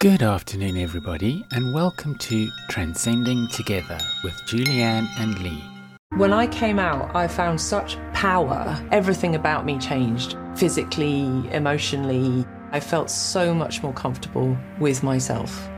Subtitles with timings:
[0.00, 5.60] Good afternoon, everybody, and welcome to Transcending Together with Julianne and Lee.
[6.10, 8.80] When I came out, I found such power.
[8.92, 12.46] Everything about me changed physically, emotionally.
[12.70, 15.68] I felt so much more comfortable with myself.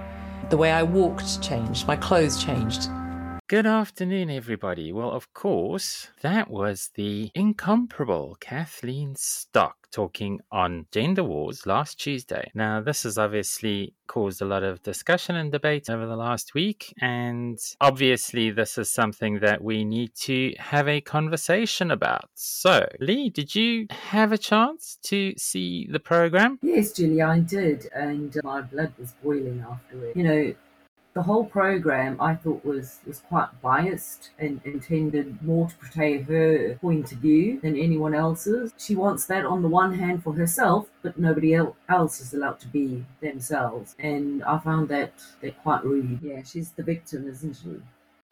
[0.51, 2.91] The way I walked changed, my clothes changed.
[3.51, 4.93] Good afternoon, everybody.
[4.93, 12.53] Well, of course, that was the incomparable Kathleen Stock talking on gender wars last Tuesday.
[12.55, 16.95] Now, this has obviously caused a lot of discussion and debate over the last week,
[17.01, 22.31] and obviously, this is something that we need to have a conversation about.
[22.35, 26.61] So, Lee, did you have a chance to see the program?
[26.63, 30.15] Yes, Julie, I did, and my blood was boiling afterwards.
[30.15, 30.55] You know,
[31.13, 36.77] the whole program I thought was was quite biased and intended more to portray her
[36.81, 38.73] point of view than anyone else's.
[38.79, 42.69] She wants that on the one hand for herself, but nobody else is allowed to
[42.69, 43.97] be themselves.
[43.99, 46.21] And I found that that quite rude.
[46.23, 47.83] Yeah, she's the victim, isn't she?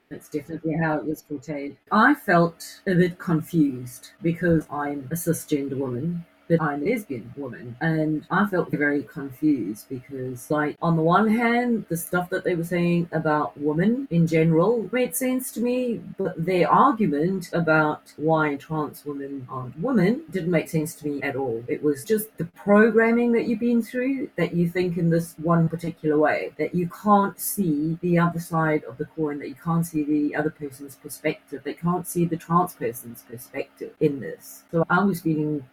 [0.09, 1.77] That's definitely how it was portrayed.
[1.93, 7.77] I felt a bit confused because I'm a cisgender woman but I'm a lesbian woman.
[7.81, 12.55] And I felt very confused because, like, on the one hand, the stuff that they
[12.55, 18.57] were saying about women in general made sense to me, but their argument about why
[18.57, 21.63] trans women aren't women didn't make sense to me at all.
[21.69, 25.69] It was just the programming that you've been through that you think in this one
[25.69, 29.87] particular way, that you can't see the other side of the coin, that you can't
[29.87, 34.63] see the other person's perspective, they can't see the trans person's perspective in this.
[34.71, 35.65] So I was feeling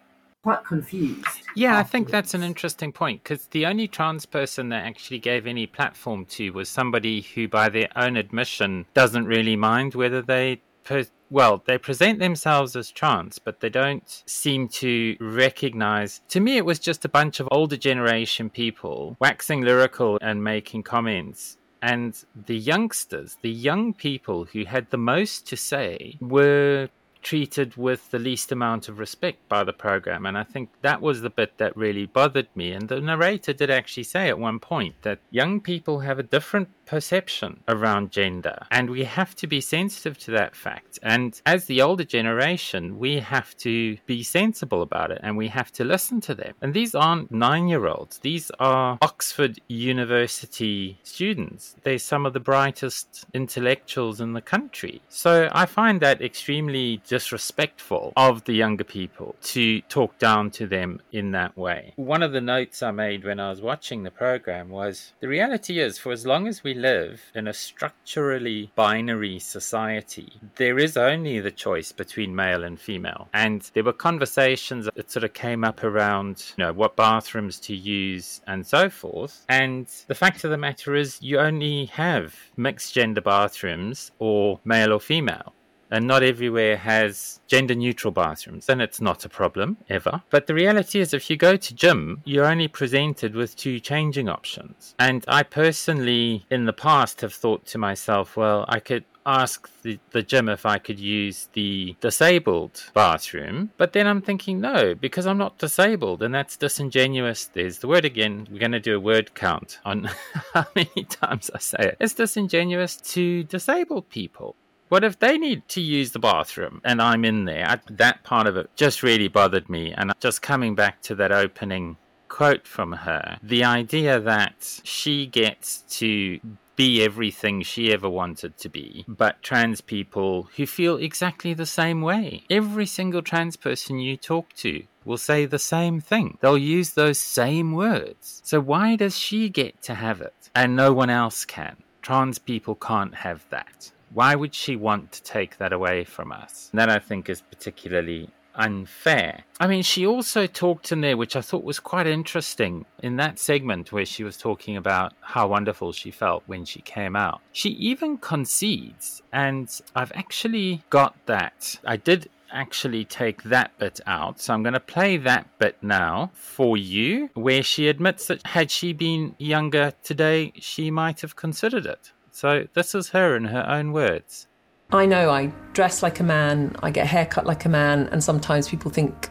[0.45, 1.25] quite confused.
[1.55, 5.47] Yeah, I think that's an interesting point because the only trans person that actually gave
[5.47, 10.61] any platform to was somebody who, by their own admission, doesn't really mind whether they.
[10.83, 16.21] Per- well, they present themselves as trans, but they don't seem to recognize.
[16.27, 20.83] To me, it was just a bunch of older generation people waxing lyrical and making
[20.83, 26.89] comments and the youngsters, the young people who had the most to say, were
[27.25, 30.27] treated with the least amount of respect by the program.
[30.27, 32.71] And I think that was the bit that really bothered me.
[32.71, 36.69] And the narrator did actually say at one point that young people have a different
[36.85, 38.65] perception around gender.
[38.71, 40.99] And we have to be sensitive to that fact.
[41.01, 45.71] And as the older generation, we have to be sensible about it and we have
[45.73, 46.53] to listen to them.
[46.61, 51.75] And these aren't nine year olds, these are Oxford University students.
[51.83, 55.01] They're some of the brightest intellectuals in the country.
[55.09, 60.99] So I find that extremely disrespectful of the younger people to talk down to them
[61.13, 61.93] in that way.
[61.95, 65.79] One of the notes I made when I was watching the program was the reality
[65.79, 71.39] is, for as long as we live in a structurally binary society, there is only
[71.39, 73.29] the choice between male and female.
[73.33, 77.73] And there were conversations that sort of came up around, you know, what bathrooms to
[77.73, 79.45] use and so forth.
[79.47, 84.91] And the fact of the matter is, you only have mixed gender bathrooms or male
[84.91, 85.54] or female
[85.91, 90.23] and not everywhere has gender neutral bathrooms, and it's not a problem ever.
[90.29, 94.29] But the reality is, if you go to gym, you're only presented with two changing
[94.29, 94.95] options.
[94.99, 99.99] And I personally, in the past, have thought to myself, well, I could ask the,
[100.11, 103.71] the gym if I could use the disabled bathroom.
[103.77, 107.45] But then I'm thinking, no, because I'm not disabled, and that's disingenuous.
[107.47, 108.47] There's the word again.
[108.51, 110.09] We're going to do a word count on
[110.53, 111.97] how many times I say it.
[111.99, 114.55] It's disingenuous to disabled people.
[114.89, 117.65] What if they need to use the bathroom and I'm in there?
[117.67, 119.93] I, that part of it just really bothered me.
[119.93, 121.97] And just coming back to that opening
[122.27, 126.39] quote from her, the idea that she gets to
[126.75, 132.01] be everything she ever wanted to be, but trans people who feel exactly the same
[132.01, 132.43] way.
[132.49, 136.37] Every single trans person you talk to will say the same thing.
[136.41, 138.41] They'll use those same words.
[138.43, 141.77] So why does she get to have it and no one else can?
[142.01, 143.91] Trans people can't have that.
[144.15, 146.69] Why would she want to take that away from us?
[146.71, 149.43] And That I think is particularly unfair.
[149.59, 153.39] I mean, she also talked in there, which I thought was quite interesting in that
[153.39, 157.41] segment where she was talking about how wonderful she felt when she came out.
[157.51, 161.77] She even concedes, and I've actually got that.
[161.85, 164.39] I did actually take that bit out.
[164.39, 168.71] So I'm going to play that bit now for you, where she admits that had
[168.71, 172.13] she been younger today, she might have considered it.
[172.35, 174.47] So this is her in her own words.
[174.91, 178.67] I know I dress like a man, I get haircut like a man, and sometimes
[178.67, 179.29] people think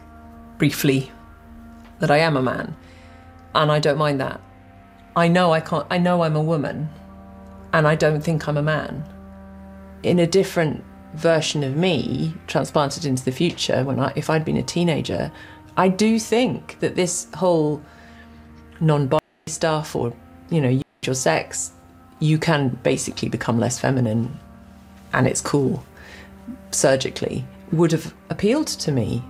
[0.57, 1.11] briefly
[1.99, 2.75] that I am a man.
[3.53, 4.41] And I don't mind that.
[5.15, 6.89] I know I can't I know I'm a woman
[7.73, 9.07] and I don't think I'm a man.
[10.01, 14.57] In a different version of me, transplanted into the future, when I if I'd been
[14.57, 15.31] a teenager,
[15.77, 17.83] I do think that this whole
[18.79, 20.11] non-binary stuff or
[20.49, 21.71] you know, your sex,
[22.19, 24.37] you can basically become less feminine
[25.13, 25.85] and it's cool
[26.71, 29.23] surgically would have appealed to me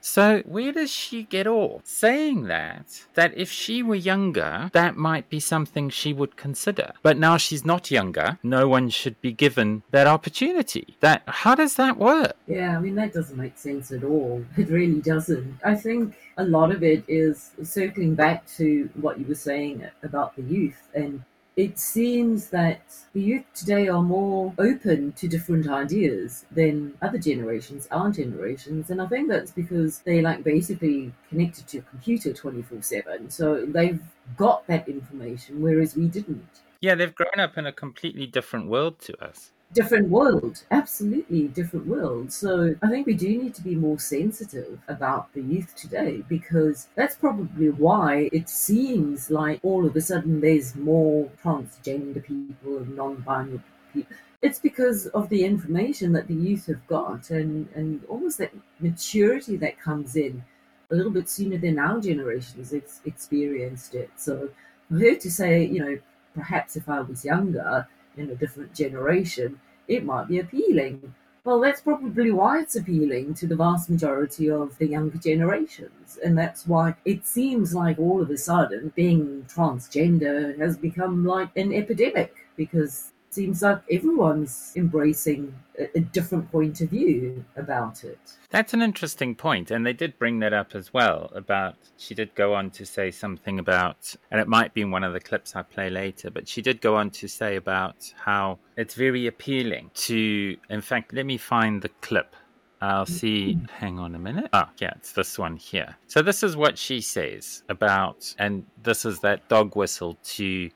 [0.00, 3.02] so where does she get off saying that?
[3.14, 6.92] That if she were younger, that might be something she would consider.
[7.02, 8.38] But now she's not younger.
[8.42, 10.96] No one should be given that opportunity.
[11.00, 12.36] That how does that work?
[12.46, 14.44] Yeah, I mean that doesn't make sense at all.
[14.60, 15.58] It really doesn't.
[15.64, 20.36] I think a lot of it is circling back to what you were saying about
[20.36, 21.22] the youth and
[21.60, 22.80] it seems that
[23.12, 28.88] the youth today are more open to different ideas than other generations, our generations.
[28.88, 33.28] And I think that's because they like basically connected to a computer 24 7.
[33.28, 34.00] So they've
[34.38, 36.48] got that information, whereas we didn't.
[36.80, 41.86] Yeah, they've grown up in a completely different world to us different world, absolutely different
[41.86, 42.32] world.
[42.32, 46.88] So I think we do need to be more sensitive about the youth today because
[46.96, 52.96] that's probably why it seems like all of a sudden there's more transgender people and
[52.96, 53.62] non-binary
[53.92, 54.16] people.
[54.42, 59.56] It's because of the information that the youth have got and, and almost that maturity
[59.58, 60.42] that comes in
[60.90, 64.10] a little bit sooner than our generation has ex- experienced it.
[64.16, 64.48] So
[64.88, 65.98] for her to say, you know,
[66.34, 67.86] perhaps if I was younger,
[68.20, 71.14] in a different generation, it might be appealing.
[71.42, 76.18] Well, that's probably why it's appealing to the vast majority of the younger generations.
[76.22, 81.56] And that's why it seems like all of a sudden being transgender has become like
[81.56, 88.18] an epidemic because seems like everyone's embracing a, different point of view about it.
[88.50, 91.30] That's an interesting point, and they did bring that up as well.
[91.34, 95.04] About she did go on to say something about, and it might be in one
[95.04, 98.58] of the clips I play later, but she did go on to say about how
[98.76, 100.56] it's very appealing to.
[100.68, 102.34] In fact, let me find the clip.
[102.82, 103.58] I'll see.
[103.70, 104.48] Hang on a minute.
[104.54, 105.96] Ah, yeah, it's this one here.
[106.06, 110.70] So, this is what she says about, and this is that dog whistle to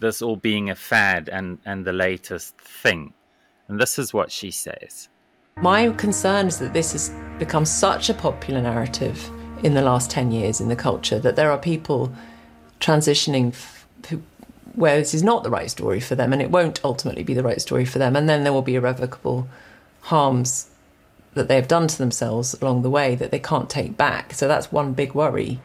[0.00, 3.12] this all being a fad and, and the latest thing.
[3.68, 5.08] And this is what she says.
[5.56, 9.30] My concern is that this has become such a popular narrative
[9.62, 12.12] in the last 10 years in the culture that there are people
[12.80, 13.54] transitioning
[14.08, 14.22] who,
[14.74, 17.42] where this is not the right story for them and it won't ultimately be the
[17.42, 18.16] right story for them.
[18.16, 19.48] And then there will be irrevocable
[20.02, 20.70] harms
[21.34, 24.32] that they have done to themselves along the way that they can't take back.
[24.32, 25.60] So that's one big worry.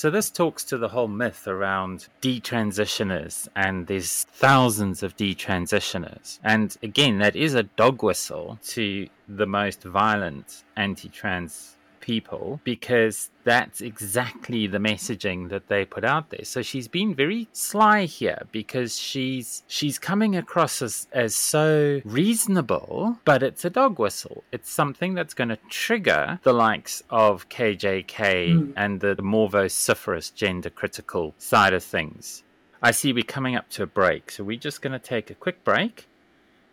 [0.00, 6.38] So this talks to the whole myth around detransitioners, and there's thousands of detransitioners.
[6.42, 11.76] And again, that is a dog whistle to the most violent anti-trans
[12.10, 16.44] people because that's exactly the messaging that they put out there.
[16.44, 23.18] So she's been very sly here because she's she's coming across as, as so reasonable,
[23.24, 24.42] but it's a dog whistle.
[24.50, 28.72] It's something that's going to trigger the likes of KJK mm.
[28.76, 32.42] and the, the more vociferous gender critical side of things.
[32.82, 35.34] I see we're coming up to a break, so we're just going to take a
[35.34, 36.08] quick break.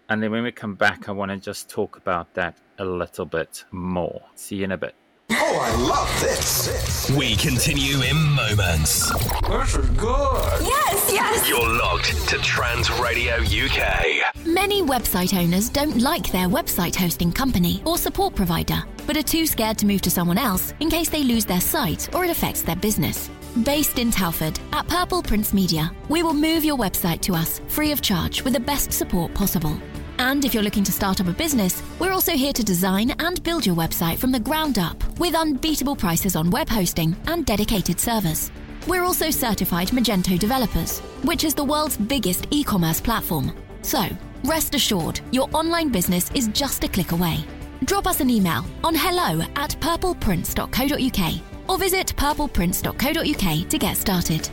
[0.09, 3.25] And then when we come back, I want to just talk about that a little
[3.25, 4.21] bit more.
[4.35, 4.95] See you in a bit.
[5.29, 7.11] Oh, I love this.
[7.11, 9.11] We continue in moments.
[9.41, 10.61] This is good.
[10.61, 11.49] Yes, yes.
[11.49, 14.45] You're logged to Trans Radio UK.
[14.45, 19.45] Many website owners don't like their website hosting company or support provider, but are too
[19.45, 22.61] scared to move to someone else in case they lose their site or it affects
[22.61, 23.29] their business.
[23.63, 27.91] Based in Telford at Purple Prince Media, we will move your website to us free
[27.91, 29.77] of charge with the best support possible.
[30.19, 33.41] And if you're looking to start up a business, we're also here to design and
[33.43, 37.99] build your website from the ground up with unbeatable prices on web hosting and dedicated
[37.99, 38.51] servers.
[38.87, 43.55] We're also certified Magento developers, which is the world's biggest e commerce platform.
[43.81, 44.07] So,
[44.43, 47.43] rest assured, your online business is just a click away.
[47.83, 51.33] Drop us an email on hello at purpleprince.co.uk
[51.69, 54.49] or visit purpleprince.co.uk to get started.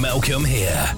[0.00, 0.94] Malcolm here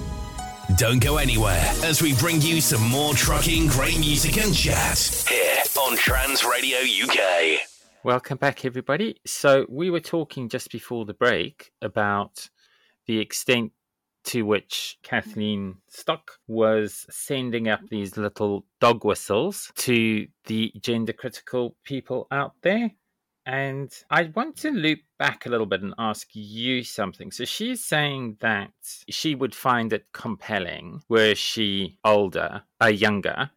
[0.77, 5.63] Don't go anywhere as we bring you some more trucking, great music, and chat here
[5.79, 7.61] on Trans Radio UK.
[8.03, 9.15] Welcome back, everybody.
[9.25, 12.49] So, we were talking just before the break about
[13.05, 13.71] the extent
[14.25, 21.77] to which Kathleen Stock was sending up these little dog whistles to the gender critical
[21.85, 22.91] people out there.
[23.45, 27.31] And I want to loop back a little bit and ask you something.
[27.31, 28.71] So she's saying that
[29.09, 33.51] she would find it compelling were she older, uh, younger.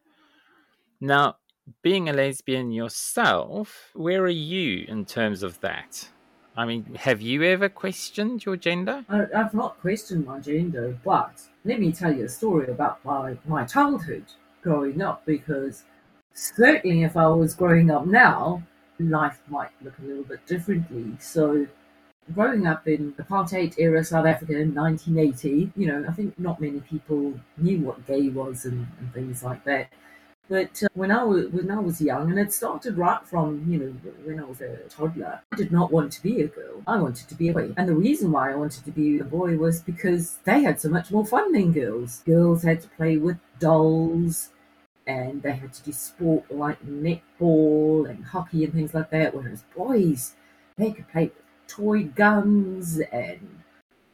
[1.01, 1.37] Now,
[1.81, 6.07] being a lesbian yourself, where are you in terms of that?
[6.55, 9.05] I mean, have you ever questioned your gender?
[9.09, 13.37] I, I've not questioned my gender, but let me tell you a story about my,
[13.47, 14.25] my childhood
[14.61, 15.83] growing up because
[16.33, 18.61] certainly if I was growing up now,
[18.99, 21.17] life might look a little bit differently.
[21.19, 21.67] So,
[22.33, 26.79] growing up in apartheid era South Africa in 1980, you know, I think not many
[26.81, 29.89] people knew what gay was and, and things like that.
[30.49, 33.77] But uh, when I was when I was young, and it started right from you
[33.77, 33.91] know
[34.23, 36.81] when I was a toddler, I did not want to be a girl.
[36.87, 39.23] I wanted to be a boy, and the reason why I wanted to be a
[39.23, 42.23] boy was because they had so much more fun than girls.
[42.25, 44.49] Girls had to play with dolls
[45.09, 49.33] and they had to do sport like netball and hockey and things like that.
[49.33, 50.35] Whereas boys,
[50.77, 51.31] they could play
[51.67, 53.63] toy guns and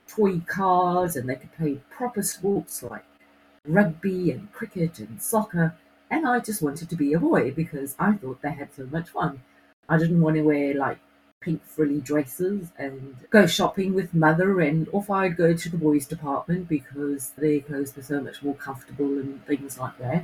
[0.08, 3.04] toy cars, and they could play proper sports like
[3.68, 5.76] rugby and cricket and soccer.
[6.10, 9.10] And I just wanted to be a boy because I thought they had so much
[9.10, 9.42] fun.
[9.90, 11.00] I didn't want to wear like
[11.42, 16.06] pink frilly dresses and go shopping with mother and off I'd go to the boys
[16.08, 20.24] department because their clothes were so much more comfortable and things like that.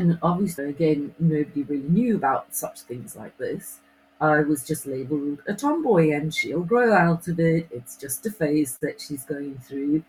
[0.00, 3.80] And obviously, again, nobody really knew about such things like this.
[4.18, 7.68] I was just labelled a tomboy and she'll grow out of it.
[7.70, 10.02] It's just a phase that she's going through.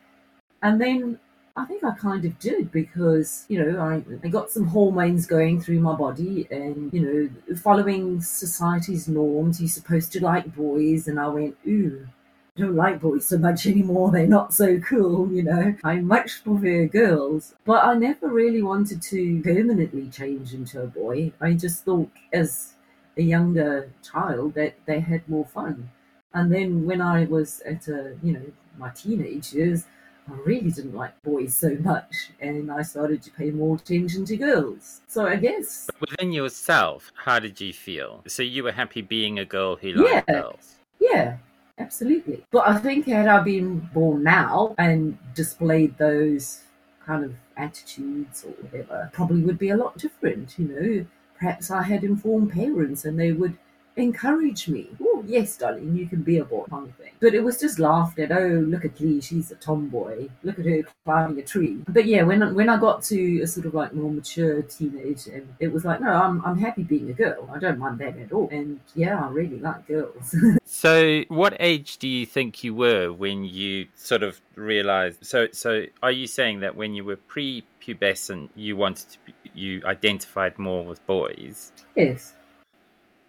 [0.61, 1.19] And then
[1.57, 5.59] I think I kind of did because, you know, I, I got some hormones going
[5.59, 11.09] through my body and, you know, following society's norms, you're supposed to like boys.
[11.09, 12.07] And I went, ooh,
[12.55, 14.11] don't like boys so much anymore.
[14.11, 15.75] They're not so cool, you know.
[15.83, 17.55] I much prefer girls.
[17.65, 21.31] But I never really wanted to permanently change into a boy.
[21.39, 22.73] I just thought as
[23.17, 25.89] a younger child that they had more fun.
[26.33, 28.45] And then when I was at a, you know,
[28.77, 29.85] my teenage years,
[30.29, 34.37] I really didn't like boys so much, and I started to pay more attention to
[34.37, 35.01] girls.
[35.07, 38.23] So I guess within yourself, how did you feel?
[38.27, 40.77] So you were happy being a girl who liked yeah, girls.
[40.99, 41.37] Yeah,
[41.81, 42.43] absolutely.
[42.51, 46.61] But I think had I been born now and displayed those
[47.05, 51.05] kind of attitudes or whatever, probably would be a lot different, you know.
[51.37, 53.57] Perhaps I had informed parents and they would
[53.95, 54.89] encourage me.
[55.01, 57.11] Oh, yes, darling, you can be a boy, kind of thing.
[57.19, 58.31] But it was just laughed at.
[58.31, 60.29] Oh, look at Lee, she's a tomboy.
[60.43, 61.79] Look at her climbing a tree.
[61.87, 65.53] But yeah, when when I got to a sort of like more mature teenage, and
[65.59, 67.49] it was like, no, I'm I'm happy being a girl.
[67.53, 68.49] I don't mind that at all.
[68.51, 70.35] And yeah, I really like girls.
[70.65, 75.25] so, what age do you think you were when you sort of realized?
[75.25, 79.81] So, so are you saying that when you were pre-pubescent, you wanted to be, you
[79.85, 81.71] identified more with boys?
[81.95, 82.33] Yes.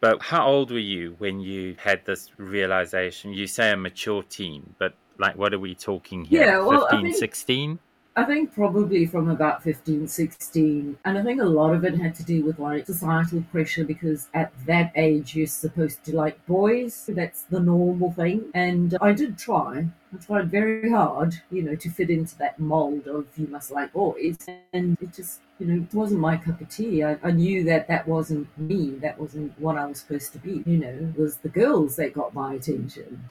[0.03, 3.33] But how old were you when you had this realization?
[3.33, 6.45] You say a mature teen, but like, what are we talking here?
[6.45, 7.79] Yeah, well, 15, I think, 16?
[8.17, 10.99] I think probably from about 15, 16.
[11.05, 14.27] And I think a lot of it had to do with like societal pressure because
[14.35, 17.09] at that age you're supposed to like boys.
[17.09, 18.47] That's the normal thing.
[18.55, 19.87] And I did try.
[20.13, 23.93] I tried very hard, you know, to fit into that mold of you must like
[23.93, 24.37] boys.
[24.73, 27.05] And it just, you know, it wasn't my cup of tea.
[27.05, 28.91] I, I knew that that wasn't me.
[29.01, 30.63] That wasn't what I was supposed to be.
[30.67, 33.31] You know, it was the girls that got my attention.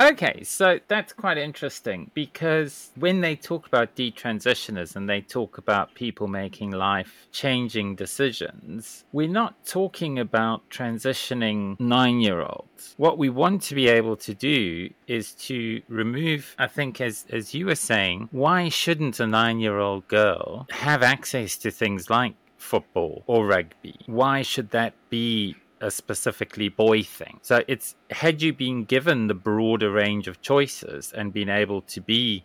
[0.00, 5.94] Okay, so that's quite interesting because when they talk about detransitioners and they talk about
[5.94, 12.94] people making life changing decisions, we're not talking about transitioning nine year olds.
[12.96, 17.54] What we want to be able to do is to remove, I think, as, as
[17.54, 22.34] you were saying, why shouldn't a nine year old girl have access to things like
[22.58, 23.96] football or rugby?
[24.06, 27.40] Why should that be a specifically boy thing.
[27.42, 32.00] So it's had you been given the broader range of choices and been able to
[32.00, 32.44] be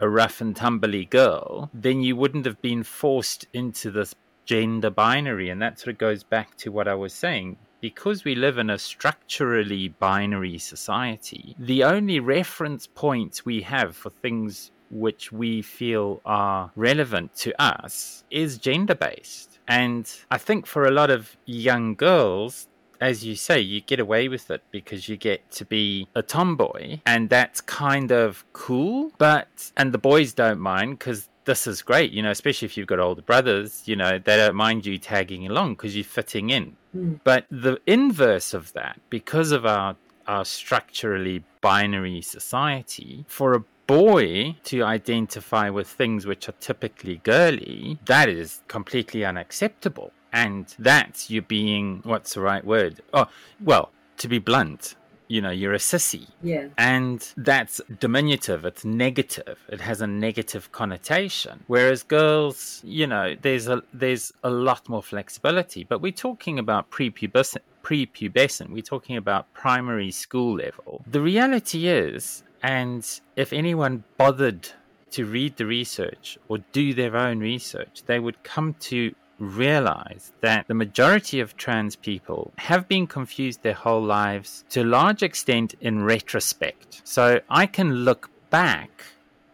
[0.00, 4.14] a rough and tumbly girl, then you wouldn't have been forced into this
[4.44, 5.48] gender binary.
[5.48, 7.56] And that sort of goes back to what I was saying.
[7.80, 14.10] Because we live in a structurally binary society, the only reference points we have for
[14.10, 19.58] things which we feel are relevant to us is gender based.
[19.68, 22.68] And I think for a lot of young girls,
[23.00, 27.00] as you say, you get away with it because you get to be a tomboy,
[27.06, 29.12] and that's kind of cool.
[29.18, 32.86] But and the boys don't mind because this is great, you know, especially if you've
[32.86, 36.76] got older brothers, you know, they don't mind you tagging along because you're fitting in.
[36.96, 37.20] Mm.
[37.24, 39.96] But the inverse of that, because of our,
[40.26, 47.98] our structurally binary society, for a boy to identify with things which are typically girly,
[48.06, 50.12] that is completely unacceptable.
[50.34, 53.00] And that's you being, what's the right word?
[53.14, 53.28] Oh,
[53.60, 54.96] well, to be blunt,
[55.28, 56.26] you know, you're a sissy.
[56.42, 56.68] Yeah.
[56.76, 59.58] And that's diminutive, it's negative.
[59.68, 61.62] It has a negative connotation.
[61.68, 65.84] Whereas girls, you know, there's a there's a lot more flexibility.
[65.84, 68.70] But we're talking about prepubescent prepubescent.
[68.70, 71.04] We're talking about primary school level.
[71.06, 74.68] The reality is, and if anyone bothered
[75.12, 80.68] to read the research or do their own research, they would come to realize that
[80.68, 85.74] the majority of trans people have been confused their whole lives to a large extent
[85.80, 87.02] in retrospect.
[87.04, 89.04] So I can look back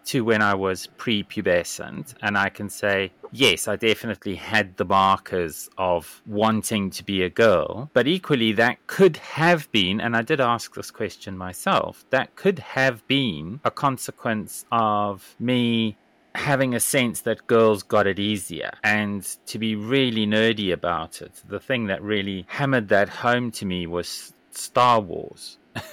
[0.06, 5.70] to when I was prepubescent and I can say, yes, I definitely had the markers
[5.78, 7.90] of wanting to be a girl.
[7.92, 12.58] But equally, that could have been, and I did ask this question myself, that could
[12.58, 15.96] have been a consequence of me
[16.34, 21.42] having a sense that girls got it easier and to be really nerdy about it.
[21.48, 25.58] The thing that really hammered that home to me was Star Wars.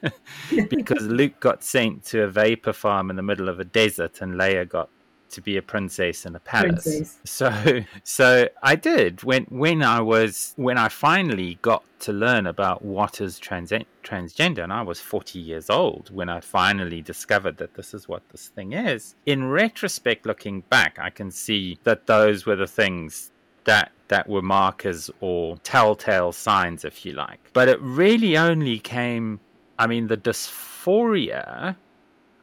[0.70, 4.34] because Luke got sent to a vapor farm in the middle of a desert and
[4.34, 4.88] Leia got
[5.30, 6.84] to be a princess in a palace.
[6.84, 7.18] Princess.
[7.24, 12.84] So so I did when when I was when I finally got to learn about
[12.84, 13.72] what is trans-
[14.04, 18.22] transgender and I was 40 years old when I finally discovered that this is what
[18.30, 19.14] this thing is.
[19.24, 23.32] In retrospect looking back I can see that those were the things
[23.64, 27.40] that that were markers or telltale signs if you like.
[27.52, 29.40] But it really only came
[29.78, 31.76] I mean the dysphoria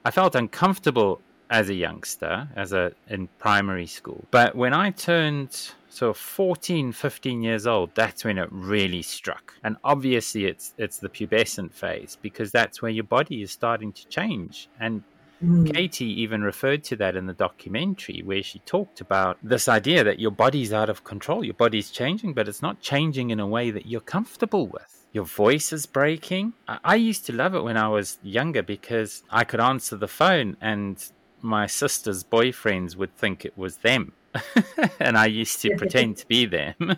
[0.06, 1.22] I felt uncomfortable
[1.54, 4.26] as a youngster, as a in primary school.
[4.32, 9.54] But when I turned so 14, 15 years old, that's when it really struck.
[9.64, 14.08] And obviously it's it's the pubescent phase because that's where your body is starting to
[14.08, 14.68] change.
[14.80, 15.04] And
[15.44, 15.74] Mm.
[15.74, 20.18] Katie even referred to that in the documentary where she talked about this idea that
[20.18, 21.44] your body's out of control.
[21.44, 25.06] Your body's changing, but it's not changing in a way that you're comfortable with.
[25.12, 26.54] Your voice is breaking.
[26.66, 30.08] I, I used to love it when I was younger because I could answer the
[30.08, 30.96] phone and
[31.44, 34.14] my sister's boyfriends would think it was them.
[35.00, 36.76] and I used to pretend to be them.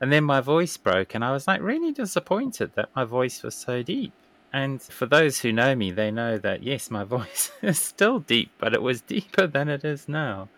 [0.00, 3.54] and then my voice broke, and I was like really disappointed that my voice was
[3.54, 4.12] so deep.
[4.52, 8.50] And for those who know me, they know that yes, my voice is still deep,
[8.58, 10.48] but it was deeper than it is now.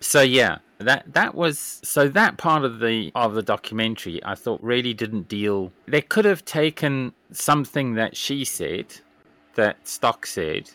[0.00, 4.62] So yeah, that that was so that part of the of the documentary I thought
[4.62, 5.72] really didn't deal.
[5.86, 8.86] They could have taken something that she said,
[9.54, 10.70] that Stock said,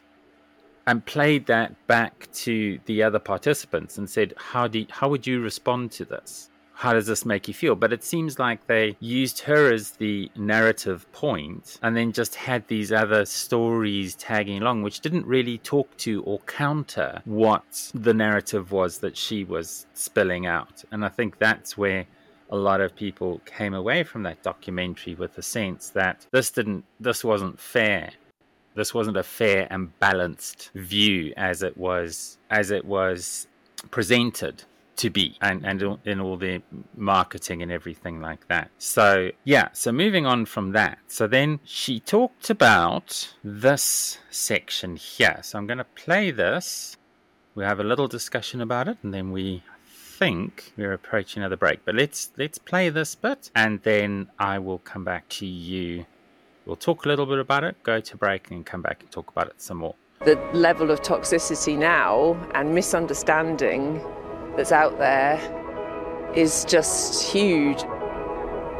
[0.87, 5.41] and played that back to the other participants and said, "How do how would you
[5.41, 6.49] respond to this?
[6.73, 10.31] How does this make you feel?" But it seems like they used her as the
[10.35, 15.95] narrative point, and then just had these other stories tagging along, which didn't really talk
[15.97, 20.83] to or counter what the narrative was that she was spilling out.
[20.91, 22.05] And I think that's where
[22.49, 26.85] a lot of people came away from that documentary with the sense that this didn't
[26.97, 28.11] this wasn't fair
[28.77, 33.47] this wasn't a fair and balanced view as it was as it was
[33.91, 34.63] presented
[34.95, 36.61] to be and and in all the
[36.95, 38.69] marketing and everything like that.
[38.77, 40.99] So yeah so moving on from that.
[41.07, 45.39] So then she talked about this section here.
[45.41, 46.97] So i'm going to play this.
[47.55, 51.83] We have a little discussion about it and then we think we're approaching another break.
[51.83, 56.05] But let's let's play this bit and then i will come back to you
[56.67, 59.31] We'll talk a little bit about it, go to break, and come back and talk
[59.31, 59.95] about it some more.
[60.25, 64.03] The level of toxicity now and misunderstanding
[64.57, 65.39] that's out there
[66.35, 67.85] is just huge.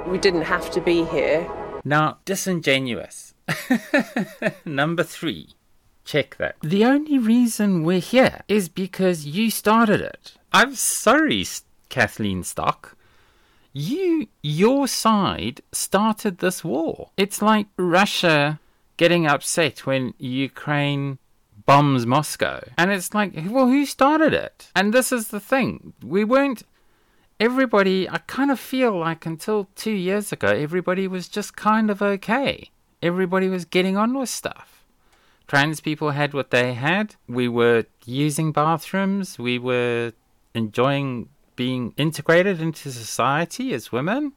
[0.06, 1.50] We didn't have to be here.
[1.86, 3.34] Now, disingenuous.
[4.66, 5.56] Number three.
[6.04, 6.58] Check that.
[6.62, 10.34] The only reason we're here is because you started it.
[10.52, 11.46] I'm sorry,
[11.88, 12.97] Kathleen Stock
[13.74, 17.10] you your side started this war.
[17.18, 18.60] It's like Russia
[18.98, 21.20] getting upset when Ukraine
[21.66, 22.62] bombs Moscow.
[22.78, 24.72] And it's like, well, who started it?
[24.76, 25.94] And this is the thing.
[26.04, 26.64] We weren't
[27.40, 32.02] everybody I kind of feel like until 2 years ago everybody was just kind of
[32.02, 32.72] okay.
[33.04, 34.86] Everybody was getting on with stuff.
[35.48, 37.16] Trans people had what they had.
[37.28, 39.38] We were using bathrooms.
[39.38, 40.14] We were
[40.56, 44.32] enjoying being integrated into society as women.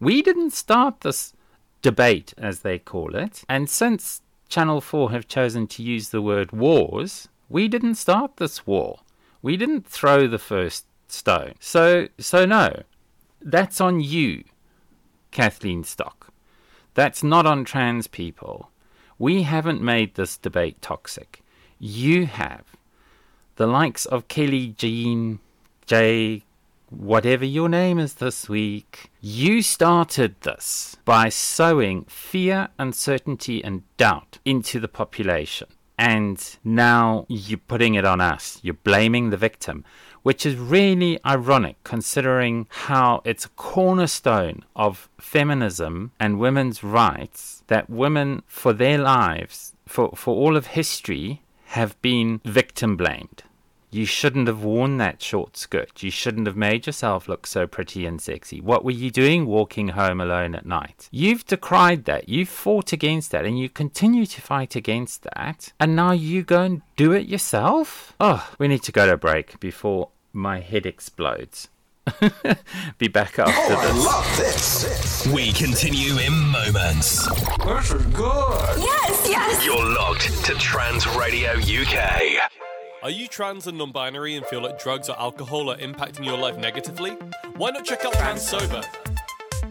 [0.00, 1.32] We didn't start this
[1.82, 3.44] debate, as they call it.
[3.48, 8.66] And since Channel 4 have chosen to use the word wars, we didn't start this
[8.66, 9.00] war.
[9.42, 11.54] We didn't throw the first stone.
[11.60, 12.82] So, so no,
[13.40, 14.44] that's on you,
[15.30, 16.32] Kathleen Stock.
[16.94, 18.70] That's not on trans people.
[19.18, 21.42] We haven't made this debate toxic.
[21.78, 22.64] You have.
[23.56, 25.38] The likes of Kelly Jean,
[25.86, 26.42] J,
[26.92, 34.38] whatever your name is this week, you started this by sowing fear, uncertainty, and doubt
[34.44, 35.68] into the population.
[35.98, 38.58] And now you're putting it on us.
[38.62, 39.84] You're blaming the victim,
[40.22, 47.88] which is really ironic considering how it's a cornerstone of feminism and women's rights that
[47.88, 53.44] women, for their lives, for, for all of history, have been victim blamed.
[53.92, 56.02] You shouldn't have worn that short skirt.
[56.02, 58.58] You shouldn't have made yourself look so pretty and sexy.
[58.58, 61.10] What were you doing walking home alone at night?
[61.12, 62.26] You've decried that.
[62.26, 65.74] You've fought against that and you continue to fight against that.
[65.78, 68.14] And now you go and do it yourself?
[68.18, 71.68] Oh, we need to go to a break before my head explodes.
[72.98, 75.26] Be back after Oh, I love this.
[75.32, 77.26] We continue in moments.
[77.58, 78.78] This is good.
[78.78, 79.66] Yes, yes.
[79.66, 82.71] You're locked to Trans Radio UK.
[83.02, 86.38] Are you trans and non binary and feel like drugs or alcohol are impacting your
[86.38, 87.10] life negatively?
[87.56, 88.80] Why not check out Trans Sober?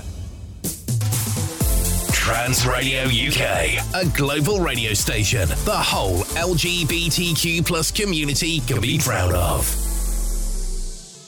[2.12, 9.34] Trans Radio UK, a global radio station the whole LGBTQ plus community can be proud
[9.34, 9.83] of.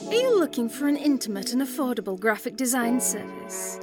[0.07, 3.77] Are you looking for an intimate and affordable graphic design service?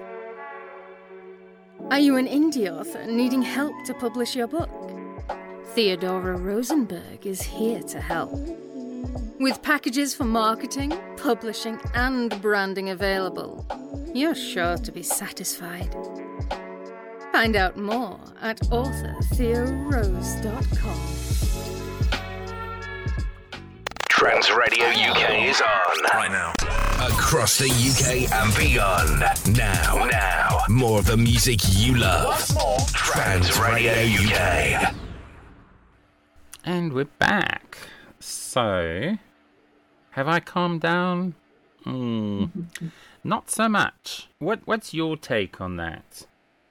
[1.90, 4.70] Are you an indie author needing help to publish your book?
[5.74, 8.32] Theodora Rosenberg is here to help.
[9.38, 13.66] With packages for marketing, publishing, and branding available,
[14.14, 15.94] you're sure to be satisfied.
[17.32, 21.53] Find out more at authortheorose.com.
[24.16, 26.52] Trans Radio UK is on right now.
[27.04, 29.18] Across the UK and beyond.
[29.56, 32.38] Now, now, more of the music you love.
[32.92, 34.94] Trans Radio UK.
[36.64, 37.76] And we're back.
[38.20, 39.16] So,
[40.10, 41.34] have I calmed down?
[41.82, 42.44] Hmm,
[43.24, 44.28] not so much.
[44.38, 46.24] What What's your take on that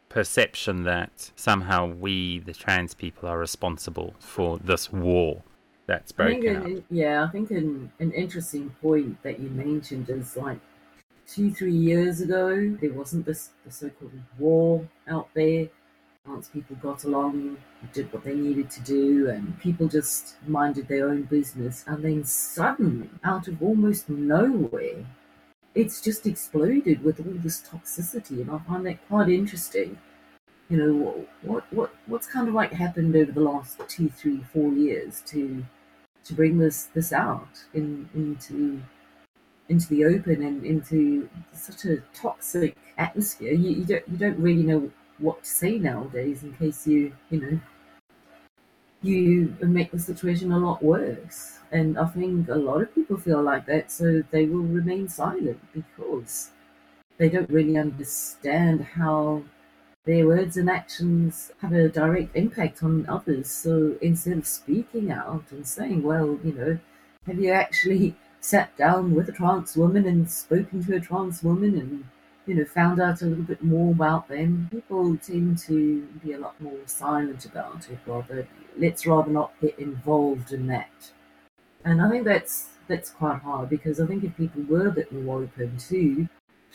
[0.08, 5.44] perception that somehow we, the trans people, are responsible for this war
[5.86, 6.84] that's I think broken an, out?
[6.90, 10.60] yeah, I think an, an interesting point that you mentioned is like
[11.28, 15.70] two, three years ago, there wasn't this the so-called war out there.
[16.26, 17.58] Once people got along,
[17.92, 22.24] did what they needed to do, and people just minded their own business, and then
[22.24, 25.06] suddenly, out of almost nowhere,
[25.76, 29.98] it's just exploded with all this toxicity, and I find that quite interesting.
[30.74, 34.42] You know what what what what's kind of like happened over the last two, three,
[34.52, 35.64] four years to
[36.24, 38.82] to bring this this out in into
[39.70, 43.54] into the open and into such a toxic atmosphere.
[43.54, 47.40] You, you don't you don't really know what to say nowadays in case you you
[47.40, 47.60] know
[49.04, 51.60] you make the situation a lot worse.
[51.72, 55.60] And I think a lot of people feel like that, so they will remain silent
[55.72, 56.50] because
[57.20, 59.44] they don't really understand how
[60.06, 63.50] their words and actions have a direct impact on others.
[63.50, 66.80] So instead of speaking out and saying, well, you know,
[67.26, 71.78] have you actually sat down with a trans woman and spoken to a trans woman
[71.78, 72.06] and,
[72.46, 74.68] you know, found out a little bit more about them?
[74.72, 78.48] People tend to be a lot more silent about it, rather.
[78.78, 81.12] Let's rather not get involved in that.
[81.86, 85.12] And I think that's that's quite hard because I think if people were a bit
[85.12, 86.28] more open to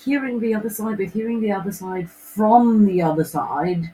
[0.04, 3.92] hearing the other side, but hearing the other side from the other side,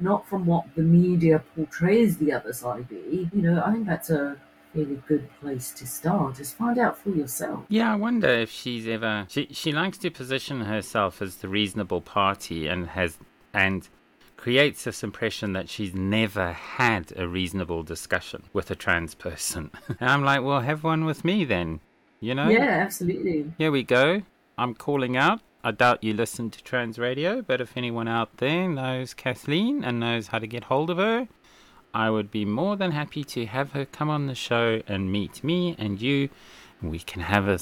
[0.00, 4.10] not from what the media portrays the other side be, you know, I think that's
[4.10, 4.36] a
[4.74, 6.36] really good place to start.
[6.36, 7.64] Just find out for yourself.
[7.68, 9.26] Yeah, I wonder if she's ever.
[9.28, 13.18] She she likes to position herself as the reasonable party and has
[13.52, 13.88] and
[14.36, 19.70] creates this impression that she's never had a reasonable discussion with a trans person.
[19.88, 21.80] and I'm like, well, have one with me then.
[22.20, 22.48] You know?
[22.48, 23.52] Yeah, absolutely.
[23.58, 24.22] Here we go.
[24.58, 25.40] I'm calling out.
[25.62, 30.00] I doubt you listen to Trans Radio, but if anyone out there knows Kathleen and
[30.00, 31.28] knows how to get hold of her,
[31.94, 35.44] I would be more than happy to have her come on the show and meet
[35.44, 36.28] me and you.
[36.82, 37.60] We can have a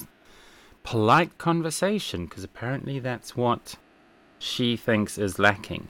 [0.84, 3.74] polite conversation because apparently that's what
[4.38, 5.88] she thinks is lacking.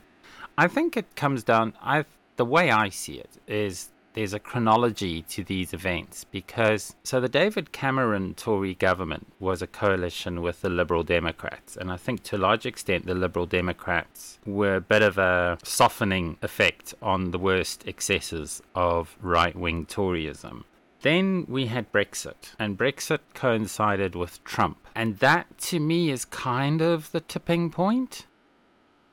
[0.58, 1.74] I think it comes down.
[1.80, 7.20] I the way I see it is there's a chronology to these events because so
[7.20, 12.22] the David Cameron Tory government was a coalition with the Liberal Democrats, and I think
[12.24, 17.30] to a large extent the Liberal Democrats were a bit of a softening effect on
[17.30, 20.64] the worst excesses of right wing Toryism.
[21.02, 24.78] Then we had Brexit, and Brexit coincided with Trump.
[24.94, 28.26] And that to me is kind of the tipping point.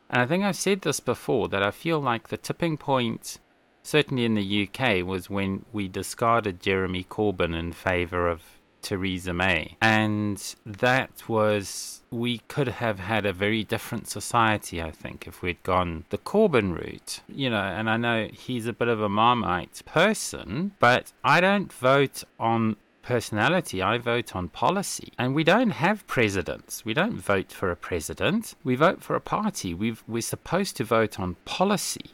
[0.10, 3.40] And I think I've said this before that I feel like the tipping point
[3.84, 8.42] certainly in the UK, was when we discarded Jeremy Corbyn in favour of
[8.82, 9.78] Theresa May.
[9.82, 15.64] And that was, we could have had a very different society, I think, if we'd
[15.64, 17.22] gone the Corbyn route.
[17.28, 21.72] You know, and I know he's a bit of a Marmite person, but I don't
[21.72, 25.12] vote on personality, I vote on policy.
[25.20, 26.86] And we don't have presidents.
[26.86, 28.56] We don't vote for a president.
[28.64, 29.74] We vote for a party.
[29.74, 32.12] we we're supposed to vote on policy.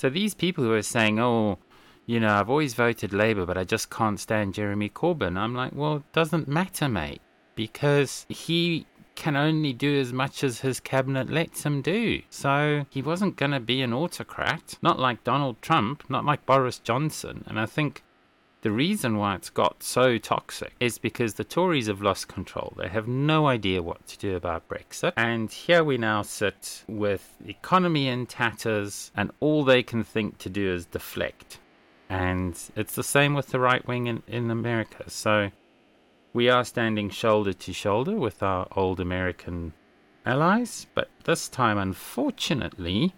[0.00, 1.58] So these people who are saying, oh,
[2.06, 5.36] you know, I've always voted Labour, but I just can't stand Jeremy Corbyn.
[5.36, 7.20] I'm like, well, it doesn't matter, mate,
[7.54, 12.22] because he can only do as much as his cabinet lets him do.
[12.30, 16.78] So he wasn't going to be an autocrat, not like Donald Trump, not like Boris
[16.78, 17.44] Johnson.
[17.46, 18.02] And I think
[18.62, 22.74] the reason why it's got so toxic is because the Tories have lost control.
[22.76, 25.12] They have no idea what to do about Brexit.
[25.16, 30.38] And here we now sit with the economy in tatters, and all they can think
[30.38, 31.58] to do is deflect.
[32.10, 35.08] And it's the same with the right wing in, in America.
[35.08, 35.50] So
[36.34, 39.72] we are standing shoulder to shoulder with our old American
[40.26, 43.14] allies, but this time, unfortunately,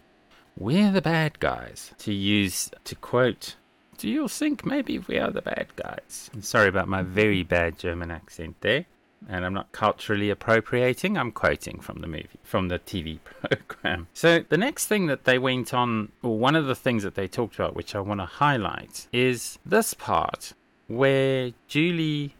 [0.56, 1.92] we're the bad guys.
[1.98, 3.56] To use, to quote
[4.02, 6.28] do you think maybe we are the bad guys?
[6.40, 8.86] Sorry about my very bad German accent there.
[9.28, 13.20] And I'm not culturally appropriating, I'm quoting from the movie, from the TV
[13.68, 14.08] program.
[14.12, 17.28] So, the next thing that they went on, or one of the things that they
[17.28, 20.52] talked about, which I want to highlight, is this part
[20.88, 22.34] where Julie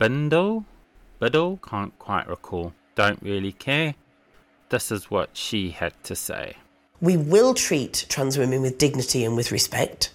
[0.00, 0.64] Bindel,
[1.18, 3.96] Biddle, can't quite recall, don't really care.
[4.68, 6.54] This is what she had to say.
[7.00, 10.12] We will treat trans women with dignity and with respect.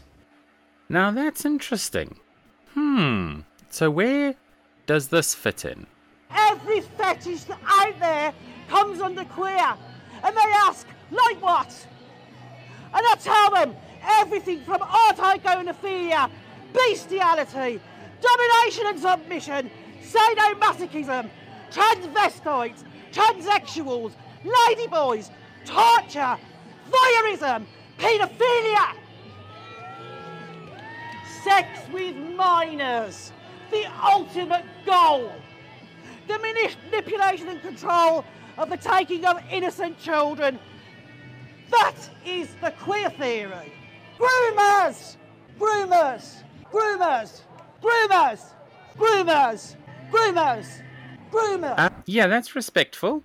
[0.91, 2.17] Now that's interesting.
[2.73, 3.41] Hmm.
[3.69, 4.35] So where
[4.87, 5.87] does this fit in?
[6.29, 8.33] Every fetish out there
[8.67, 9.73] comes under queer,
[10.21, 11.87] and they ask, like what?
[12.93, 13.73] And I tell them
[14.03, 16.29] everything from autogynephilia,
[16.73, 17.79] bestiality,
[18.19, 19.71] domination and submission,
[20.03, 21.29] sadomasochism,
[21.71, 24.11] transvestites, transsexuals,
[24.43, 25.29] ladyboys,
[25.63, 26.37] torture,
[26.89, 27.63] voyeurism,
[27.97, 29.00] paedophilia,
[31.43, 33.31] sex with minors,
[33.71, 35.31] the ultimate goal.
[36.27, 38.23] The manipulation and control
[38.57, 40.59] of the taking of innocent children.
[41.69, 43.71] That is the queer theory.
[44.17, 45.15] Groomers!
[45.59, 46.43] Groomers!
[46.71, 47.41] Groomers!
[47.81, 48.53] Groomers!
[48.97, 49.75] Groomers!
[50.11, 50.81] Groomers!
[51.31, 51.75] Groomers!
[51.77, 53.23] Uh, yeah, that's respectful.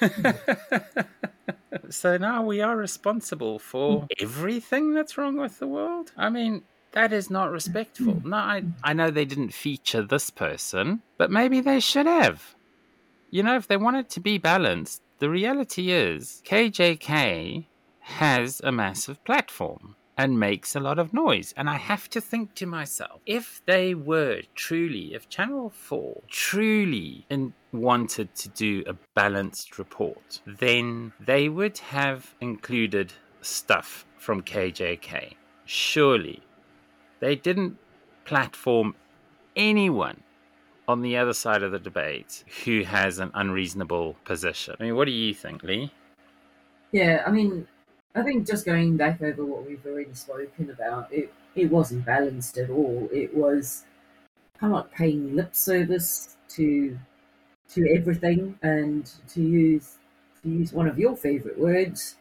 [1.90, 6.12] so now we are responsible for everything that's wrong with the world?
[6.16, 6.62] I mean,
[6.92, 8.14] that is not respectful.
[8.14, 8.24] Mm.
[8.26, 12.54] No, I, I know they didn't feature this person, but maybe they should have.
[13.30, 17.66] You know, if they wanted to be balanced, the reality is KJK
[18.00, 21.52] has a massive platform and makes a lot of noise.
[21.56, 27.26] And I have to think to myself, if they were truly, if Channel 4 truly
[27.28, 35.34] in, wanted to do a balanced report, then they would have included stuff from KJK.
[35.66, 36.42] Surely
[37.20, 37.78] they didn't
[38.24, 38.94] platform
[39.54, 40.22] anyone
[40.88, 44.76] on the other side of the debate who has an unreasonable position.
[44.78, 45.92] I mean, what do you think, Lee?
[46.92, 47.66] Yeah, I mean,
[48.14, 52.56] I think just going back over what we've already spoken about, it, it wasn't balanced
[52.58, 53.08] at all.
[53.12, 53.84] It was
[54.58, 56.98] kind of paying lip service to
[57.68, 59.96] to everything and to use
[60.42, 62.16] to use one of your favorite words,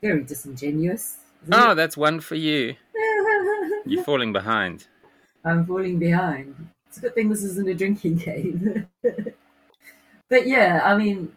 [0.00, 1.18] very disingenuous.
[1.50, 2.76] Oh, that's one for you.
[3.86, 4.86] You're falling behind.
[5.44, 6.54] I'm falling behind.
[6.88, 8.86] It's a good thing this isn't a drinking game.
[10.28, 11.32] but yeah, I mean,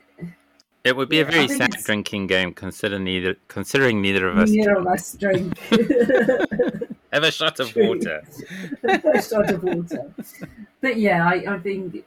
[0.83, 1.85] it would be yeah, a very sad it's...
[1.85, 4.49] drinking game, considering neither considering neither of us.
[4.49, 5.57] Neither of us drink.
[7.13, 7.89] Have a shot of True.
[7.89, 8.23] water.
[8.83, 10.11] a shot of water.
[10.81, 12.03] But yeah, I, I think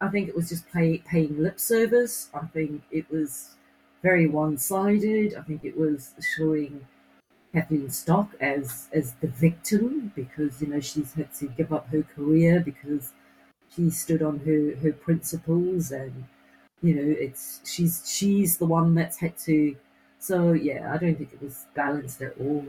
[0.00, 2.28] I think it was just pay, paying lip service.
[2.34, 3.54] I think it was
[4.02, 5.34] very one-sided.
[5.34, 6.84] I think it was showing
[7.52, 12.02] Kathleen Stock as as the victim because you know she's had to give up her
[12.02, 13.12] career because
[13.74, 16.24] she stood on her her principles and
[16.82, 19.76] you know it's she's she's the one that's had to
[20.18, 22.66] so yeah i don't think it was balanced at all.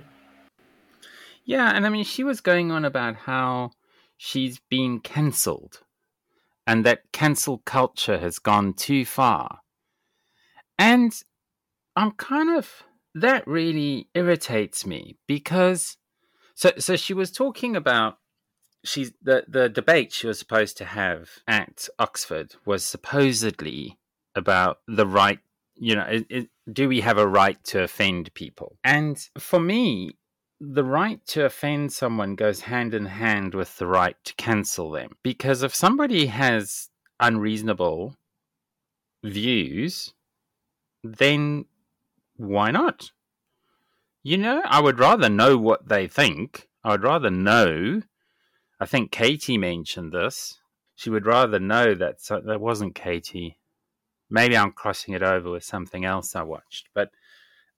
[1.45, 3.71] Yeah and i mean she was going on about how
[4.17, 5.81] she's been cancelled
[6.65, 9.59] and that cancel culture has gone too far.
[10.77, 11.13] And
[11.95, 12.83] i'm kind of
[13.15, 15.97] that really irritates me because
[16.55, 18.17] so so she was talking about
[18.83, 23.97] she's the the debate she was supposed to have at Oxford was supposedly
[24.35, 25.39] about the right
[25.75, 28.77] you know it, it, do we have a right to offend people?
[28.83, 30.11] And for me
[30.61, 35.11] the right to offend someone goes hand in hand with the right to cancel them
[35.23, 38.15] because if somebody has unreasonable
[39.23, 40.13] views
[41.03, 41.65] then
[42.39, 43.11] why not?
[44.23, 46.69] You know, I would rather know what they think.
[46.83, 48.01] I would rather know.
[48.79, 50.57] I think Katie mentioned this.
[50.95, 53.59] She would rather know that so, that wasn't Katie.
[54.29, 56.87] Maybe I'm crossing it over with something else I watched.
[56.93, 57.11] But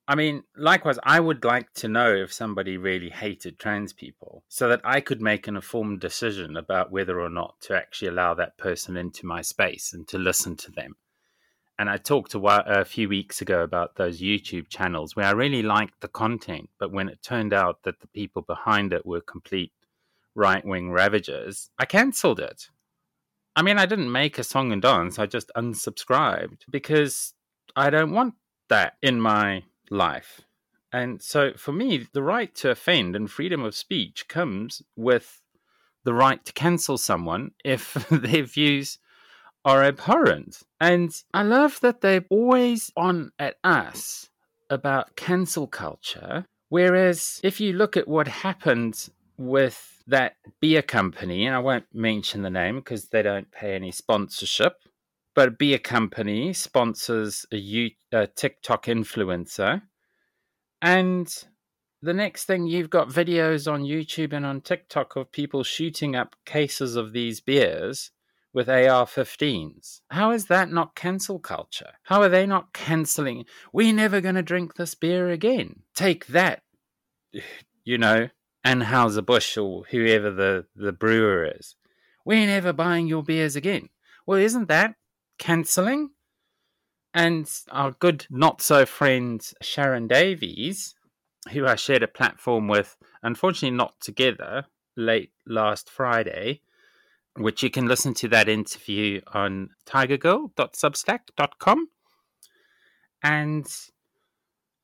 [0.07, 4.67] I mean, likewise, I would like to know if somebody really hated trans people so
[4.69, 8.57] that I could make an informed decision about whether or not to actually allow that
[8.57, 10.97] person into my space and to listen to them
[11.81, 15.31] and I talked a, while, a few weeks ago about those YouTube channels where I
[15.31, 19.19] really liked the content, but when it turned out that the people behind it were
[19.19, 19.71] complete
[20.35, 22.69] right wing ravagers, I cancelled it.
[23.55, 27.33] I mean, I didn't make a song and dance, I just unsubscribed because
[27.75, 28.35] I don't want
[28.69, 30.41] that in my life.
[30.93, 35.41] And so for me, the right to offend and freedom of speech comes with
[36.03, 38.99] the right to cancel someone if their views
[39.65, 40.63] are abhorrent.
[40.79, 44.29] And I love that they're always on at us
[44.69, 46.45] about cancel culture.
[46.69, 52.41] Whereas if you look at what happened with that beer company, and I won't mention
[52.41, 54.77] the name because they don't pay any sponsorship,
[55.35, 59.81] but a beer company sponsors a, U- a TikTok influencer.
[60.81, 61.33] And
[62.01, 66.35] the next thing you've got videos on YouTube and on TikTok of people shooting up
[66.45, 68.11] cases of these beers
[68.53, 70.01] with AR 15s.
[70.09, 71.93] How is that not cancel culture?
[72.03, 73.45] How are they not canceling?
[73.71, 75.83] We're never going to drink this beer again.
[75.95, 76.63] Take that,
[77.83, 78.29] you know,
[78.65, 81.75] Anheuser-Busch or whoever the, the brewer is.
[82.25, 83.89] We're never buying your beers again.
[84.25, 84.95] Well, isn't that
[85.39, 86.11] cancelling?
[87.13, 90.95] And our good not so friend Sharron Davies,
[91.51, 96.61] who I shared a platform with, unfortunately not together, late last Friday,
[97.37, 101.87] which you can listen to that interview on tigergirl.substack.com.
[103.23, 103.67] And,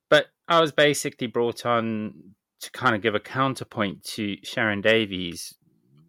[0.08, 5.54] but I was basically brought on to kind of give a counterpoint to Sharron Davies,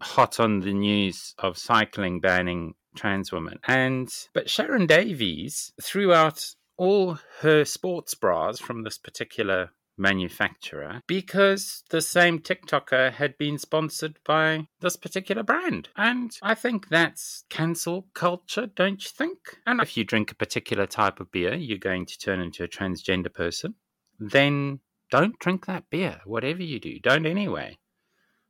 [0.01, 3.59] hot on the news of cycling banning trans women.
[3.67, 6.45] And, but Sharron Davies threw out
[6.77, 14.17] all her sports bras from this particular manufacturer because the same TikToker had been sponsored
[14.25, 15.89] by this particular brand.
[15.95, 19.57] And I think that's cancel culture, don't you think?
[19.65, 22.67] And if you drink a particular type of beer, you're going to turn into a
[22.67, 23.75] transgender person,
[24.19, 24.79] then
[25.11, 26.99] don't drink that beer, whatever you do.
[26.99, 27.77] Don't anyway.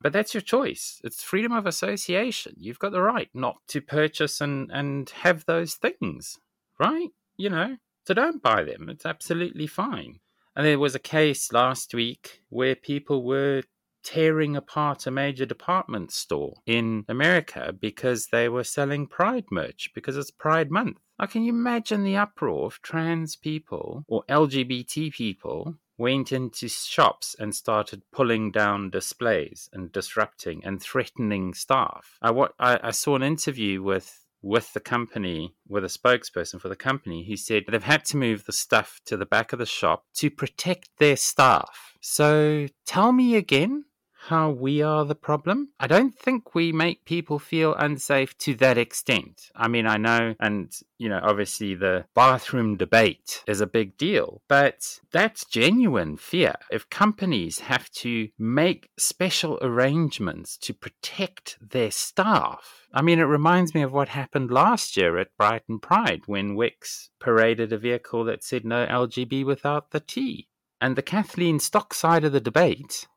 [0.02, 1.02] But that's your choice.
[1.04, 2.54] It's freedom of association.
[2.58, 6.38] You've got the right not to purchase and, and have those things,
[6.80, 7.10] right?
[7.36, 8.90] You know, so don't buy them.
[8.90, 10.20] It's absolutely fine.
[10.60, 13.63] And there was a case last week where people were
[14.04, 20.17] tearing apart a major department store in America because they were selling Pride merch because
[20.17, 20.98] it's Pride Month.
[21.17, 27.38] Now, can you imagine the uproar if trans people or LGBT people went into shops
[27.39, 32.17] and started pulling down displays and disrupting and threatening staff?
[32.22, 36.69] I, what, I, I saw an interview with with the company, with a spokesperson for
[36.69, 39.65] the company, who said they've had to move the stuff to the back of the
[39.65, 41.94] shop to protect their staff.
[42.02, 43.85] So tell me again,
[44.30, 45.69] how we are the problem.
[45.80, 49.50] I don't think we make people feel unsafe to that extent.
[49.56, 54.44] I mean, I know, and, you know, obviously the bathroom debate is a big deal,
[54.48, 56.54] but that's genuine fear.
[56.69, 63.73] If companies have to make special arrangements to protect their staff, I mean, it reminds
[63.73, 68.44] me of what happened last year at Brighton Pride when Wickes paraded a vehicle that
[68.44, 70.50] said no LGB without the T.
[70.82, 73.08] And the Kathleen Stock side of the debate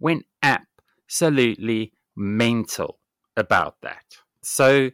[0.00, 2.98] went absolutely mental
[3.36, 4.18] about that.
[4.42, 4.90] So,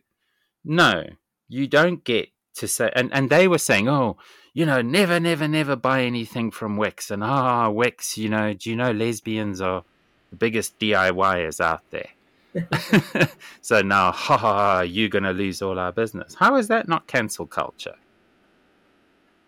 [0.64, 1.04] no,
[1.48, 4.16] you don't get to say, and, and they were saying, oh,
[4.52, 7.10] you know, never, never, never buy anything from Wickes.
[7.10, 9.84] And ah, oh, Wickes, you know, do you know lesbians are
[10.30, 12.08] the biggest DIYers out there?
[13.60, 16.34] so now, ha ha ha, you're going to lose all our business.
[16.34, 17.96] How is that not cancel culture?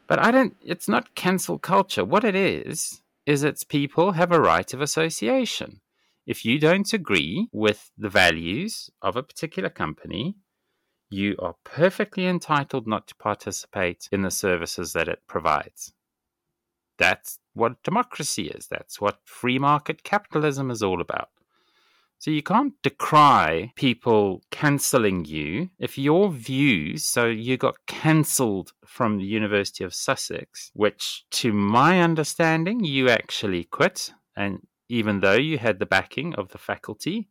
[0.09, 2.05] But I don't, it's not cancel culture.
[2.05, 5.81] What it is, is it's people have a right of association.
[6.27, 10.37] If you don't agree with the values of a particular company,
[11.11, 15.93] you are perfectly entitled not to participate in the services that it provides.
[16.99, 18.67] That's what democracy is.
[18.69, 21.31] That's what free market capitalism is all about.
[22.19, 29.19] So you can't decry people cancelling you if your views, so you got cancelled from
[29.19, 34.13] the University of Sussex, which to my understanding, you actually quit.
[34.35, 37.29] And even though you had the backing of the faculty,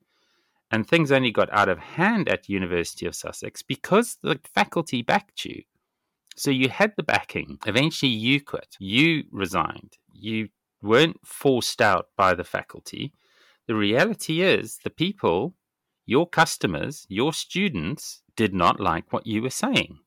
[0.71, 5.45] and things only got out of hand at University of Sussex because the faculty backed
[5.45, 5.63] you.
[6.35, 7.59] So you had the backing.
[7.65, 8.75] Eventually you quit.
[8.79, 9.97] You resigned.
[10.11, 10.49] You
[10.81, 13.13] weren't forced out by the faculty.
[13.67, 15.55] The reality is the people,
[16.05, 19.99] your customers, your students did not like what you were saying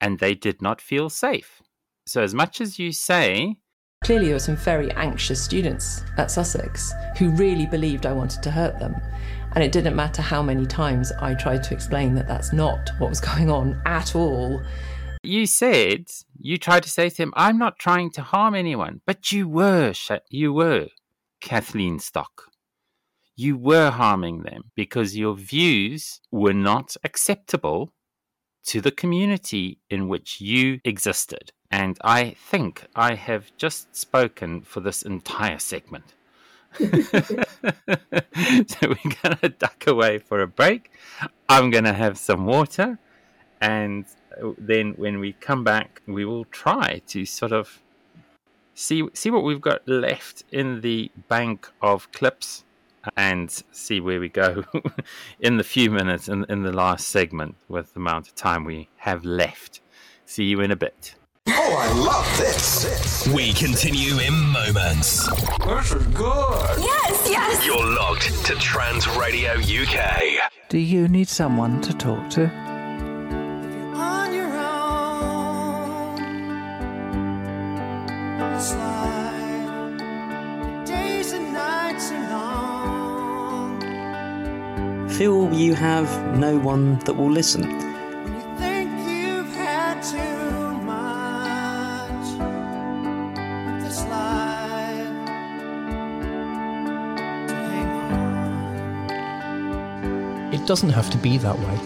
[0.00, 1.62] and they did not feel safe.
[2.06, 3.56] So as much as you say
[4.04, 8.50] Clearly, there were some very anxious students at Sussex who really believed I wanted to
[8.50, 8.94] hurt them.
[9.54, 13.10] And it didn't matter how many times I tried to explain that that's not what
[13.10, 14.62] was going on at all.
[15.22, 19.00] You said, you tried to say to him, I'm not trying to harm anyone.
[19.06, 19.92] But you were,
[20.30, 20.86] you were,
[21.40, 22.44] Kathleen Stock.
[23.36, 27.92] You were harming them because your views were not acceptable
[28.66, 31.52] to the community in which you existed.
[31.70, 36.14] And I think I have just spoken for this entire segment.
[36.78, 36.86] so
[38.82, 40.90] we're going to duck away for a break.
[41.48, 42.98] I'm going to have some water.
[43.60, 44.04] And
[44.42, 47.82] uh, then when we come back, we will try to sort of
[48.74, 52.65] see see what we've got left in the bank of clips
[53.16, 54.64] and see where we go
[55.40, 58.88] in the few minutes in, in the last segment with the amount of time we
[58.96, 59.80] have left.
[60.24, 61.14] See you in a bit.
[61.48, 63.28] Oh, I love this.
[63.28, 65.26] We continue in moments.
[65.64, 66.78] This is good.
[66.78, 67.64] Yes, yes.
[67.64, 70.50] You're locked to Trans Radio UK.
[70.68, 72.65] Do you need someone to talk to?
[85.16, 87.62] Feel you have no one that will listen.
[88.58, 92.28] Think you've had too much
[93.72, 95.08] with this life
[97.48, 97.88] to hang
[100.42, 100.52] on.
[100.52, 101.78] It doesn't have to be that way.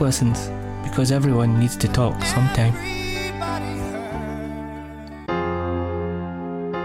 [0.00, 0.50] Lessons,
[0.82, 2.72] because everyone needs to talk sometime.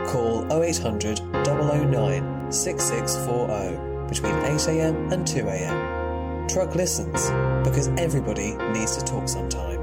[0.07, 6.51] Call 0800 009 6640 between 8am and 2am.
[6.51, 7.31] Truck listens
[7.67, 9.79] because everybody needs to talk sometime.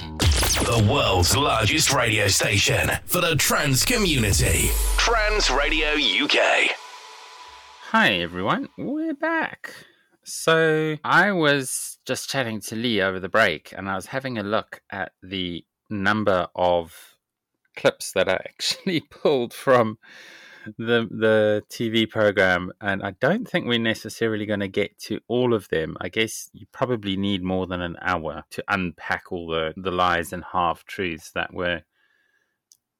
[0.73, 4.71] The world's largest radio station for the trans community.
[4.97, 6.71] Trans Radio UK.
[7.91, 8.69] Hi, everyone.
[8.75, 9.71] We're back.
[10.23, 14.43] So, I was just chatting to Lee over the break and I was having a
[14.43, 17.17] look at the number of
[17.75, 19.99] clips that I actually pulled from
[20.77, 25.53] the the TV program, and I don't think we're necessarily going to get to all
[25.53, 25.97] of them.
[26.01, 30.33] I guess you probably need more than an hour to unpack all the the lies
[30.33, 31.81] and half truths that were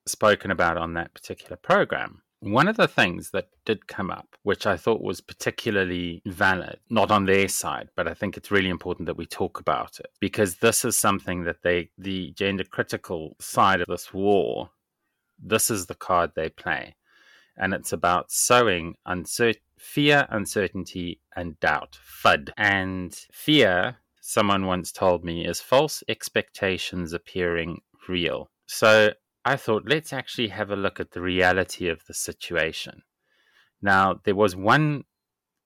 [0.06, 2.22] spoken about on that particular program.
[2.40, 7.10] One of the things that did come up, which I thought was particularly valid, not
[7.10, 10.58] on their side, but I think it's really important that we talk about it because
[10.58, 14.72] this is something that they, the gender critical side of this war,
[15.42, 16.96] this is the card they play.
[17.58, 18.96] And it's about sowing
[19.78, 22.00] fear, uncertainty, and doubt.
[22.04, 22.52] FUD.
[22.58, 28.50] And fear, someone once told me, is false expectations appearing real.
[28.66, 29.14] So
[29.46, 33.04] I thought, let's actually have a look at the reality of the situation.
[33.82, 35.04] Now, there was one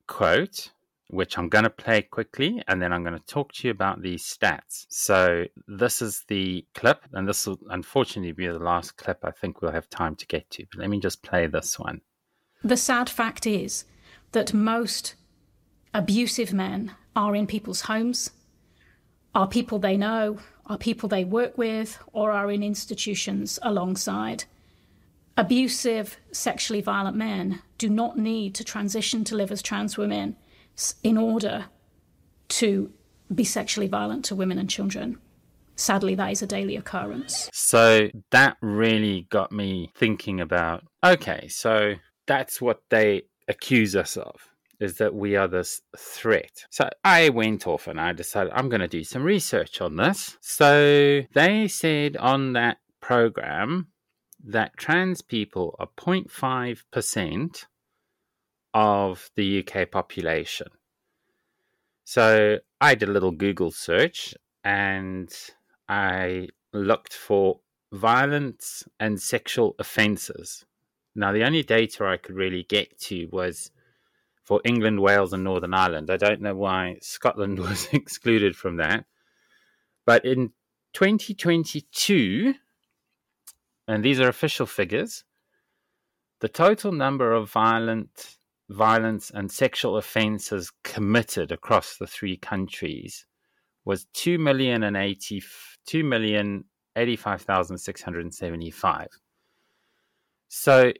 [0.06, 0.72] quote
[1.08, 4.02] which I'm going to play quickly and then I'm going to talk to you about
[4.02, 4.86] these stats.
[4.88, 9.60] So, this is the clip, and this will unfortunately be the last clip I think
[9.60, 10.66] we'll have time to get to.
[10.70, 12.02] But let me just play this one.
[12.62, 13.84] The sad fact is
[14.32, 15.14] that most
[15.94, 18.30] abusive men are in people's homes,
[19.34, 24.44] are people they know, are people they work with, or are in institutions alongside.
[25.36, 30.36] Abusive, sexually violent men do not need to transition to live as trans women
[31.02, 31.66] in order
[32.48, 32.92] to
[33.34, 35.18] be sexually violent to women and children.
[35.76, 37.48] Sadly, that is a daily occurrence.
[37.52, 41.94] So that really got me thinking about okay, so
[42.26, 44.48] that's what they accuse us of
[44.80, 46.64] is that we are this threat.
[46.70, 50.36] So I went off and I decided I'm going to do some research on this.
[50.40, 53.88] So they said on that program
[54.44, 57.64] that trans people are 0.5%
[58.78, 60.68] of the UK population.
[62.04, 65.28] So I did a little Google search and
[65.88, 67.58] I looked for
[67.90, 70.64] violence and sexual offences.
[71.16, 73.72] Now, the only data I could really get to was
[74.44, 76.08] for England, Wales, and Northern Ireland.
[76.08, 79.06] I don't know why Scotland was excluded from that.
[80.06, 80.52] But in
[80.92, 82.54] 2022,
[83.88, 85.24] and these are official figures,
[86.38, 88.37] the total number of violent
[88.68, 93.24] violence and sexual offences committed across the three countries
[93.84, 95.42] was 2 million and 80,
[95.86, 96.64] 2 million
[96.96, 99.08] 85,675.
[100.48, 100.92] So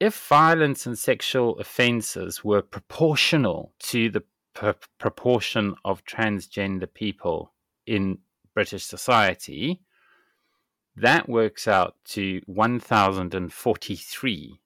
[0.00, 4.22] if violence and sexual offences were proportional to the
[4.98, 7.52] proportion of transgender people
[7.86, 8.18] in
[8.54, 9.80] British society,
[10.96, 14.60] that works out to 1,043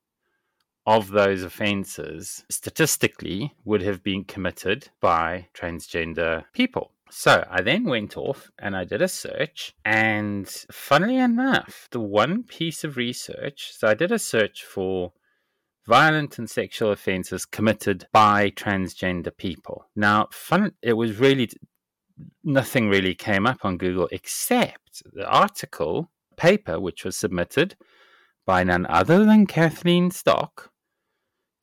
[0.97, 6.91] of those offences statistically would have been committed by transgender people.
[7.11, 12.43] So I then went off and I did a search, and funnily enough, the one
[12.43, 15.12] piece of research, so I did a search for
[15.86, 19.86] violent and sexual offences committed by transgender people.
[19.95, 21.51] Now, fun, it was really
[22.43, 27.76] nothing really came up on Google except the article paper which was submitted
[28.45, 30.70] by none other than Kathleen Stock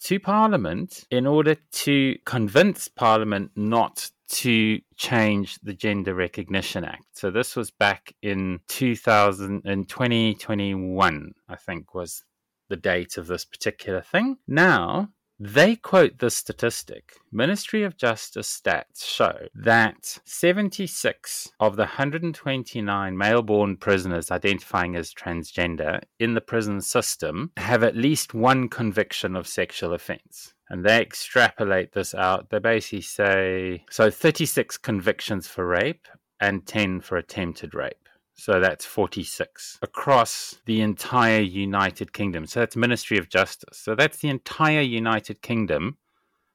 [0.04, 7.06] to Parliament in order to convince Parliament not to change the Gender Recognition Act.
[7.14, 12.24] So this was back in 2000 in 2021, I think was
[12.70, 14.38] the date of this particular thing.
[14.48, 15.10] Now,
[15.40, 17.14] they quote this statistic.
[17.32, 25.14] Ministry of Justice stats show that 76 of the 129 male born prisoners identifying as
[25.14, 30.54] transgender in the prison system have at least one conviction of sexual offense.
[30.70, 32.50] And they extrapolate this out.
[32.50, 36.08] They basically say so 36 convictions for rape
[36.40, 38.07] and 10 for attempted rape.
[38.38, 42.46] So that's 46 across the entire United Kingdom.
[42.46, 43.80] So that's Ministry of Justice.
[43.80, 45.98] So that's the entire United Kingdom,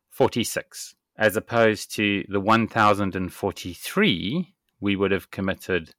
[0.09, 5.95] 46, as opposed to the 1,043 we would have committed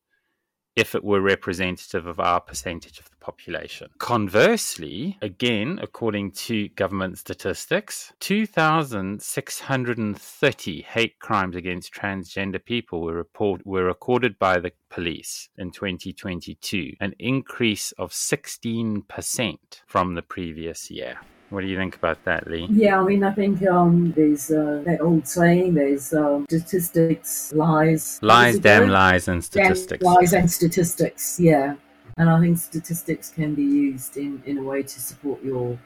[0.75, 3.89] if it were representative of our percentage of population.
[3.97, 13.85] Conversely, again, according to government statistics, 2,630 hate crimes against transgender people were report, were
[13.85, 19.57] recorded by the police in 2022, an increase of 16%
[19.87, 21.17] from the previous year.
[21.49, 22.67] What do you think about that, Lee?
[22.71, 28.17] Yeah, I mean, I think um, there's uh, that old saying: there's um, statistics, lies,
[28.23, 30.03] lies, damn lies, and statistics.
[30.03, 31.39] Damn lies and statistics.
[31.39, 31.75] Yeah,
[32.17, 35.77] and I think statistics can be used in, in a way to support your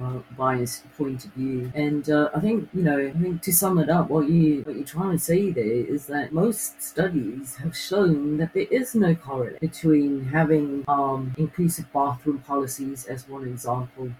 [0.00, 1.70] uh, biased point of view.
[1.74, 4.76] And uh, I think you know, I think to sum it up, what you what
[4.76, 9.14] you're trying to say there is that most studies have shown that there is no
[9.14, 14.10] correlate between having um, inclusive bathroom policies, as one example,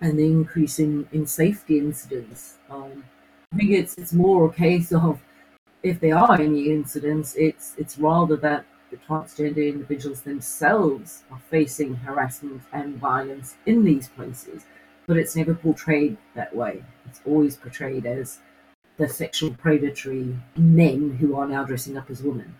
[0.00, 2.58] and the increase in, in safety incidents.
[2.70, 3.04] Um,
[3.52, 5.20] I think it's it's more a case of
[5.82, 11.94] if there are any incidents, it's it's rather that the transgender individuals themselves are facing
[11.94, 14.64] harassment and violence in these places,
[15.06, 16.82] but it's never portrayed that way.
[17.06, 18.38] It's always portrayed as
[18.96, 22.54] the sexual predatory men who are now dressing up as women.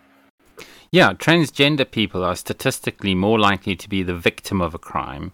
[0.91, 5.33] Yeah, transgender people are statistically more likely to be the victim of a crime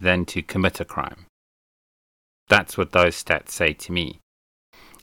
[0.00, 1.26] than to commit a crime.
[2.48, 4.20] That's what those stats say to me.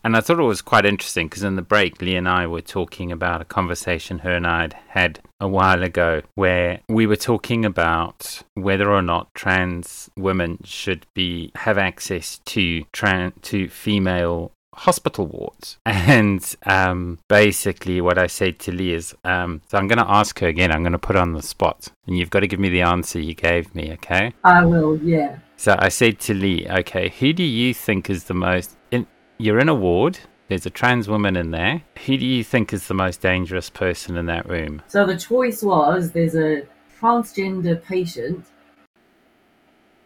[0.04, 2.62] And I thought it was quite interesting because in the break, Lee and I were
[2.62, 7.16] talking about a conversation her and I had had a while ago where we were
[7.16, 14.52] talking about whether or not trans women should be have access to trans to female
[14.74, 15.78] hospital wards.
[15.86, 20.38] And um, basically, what I said to Lee is, um, so I'm going to ask
[20.40, 20.72] her again.
[20.72, 22.82] I'm going to put her on the spot, and you've got to give me the
[22.82, 23.94] answer you gave me.
[23.94, 24.34] Okay?
[24.44, 24.98] I will.
[24.98, 25.38] Yeah.
[25.56, 28.76] So I said to Lee, okay, who do you think is the most?
[28.92, 30.20] In, you're in a ward.
[30.50, 31.84] There's a trans woman in there.
[32.06, 34.82] Who do you think is the most dangerous person in that room?
[34.88, 36.64] So the choice was there's a
[37.00, 38.46] transgender patient,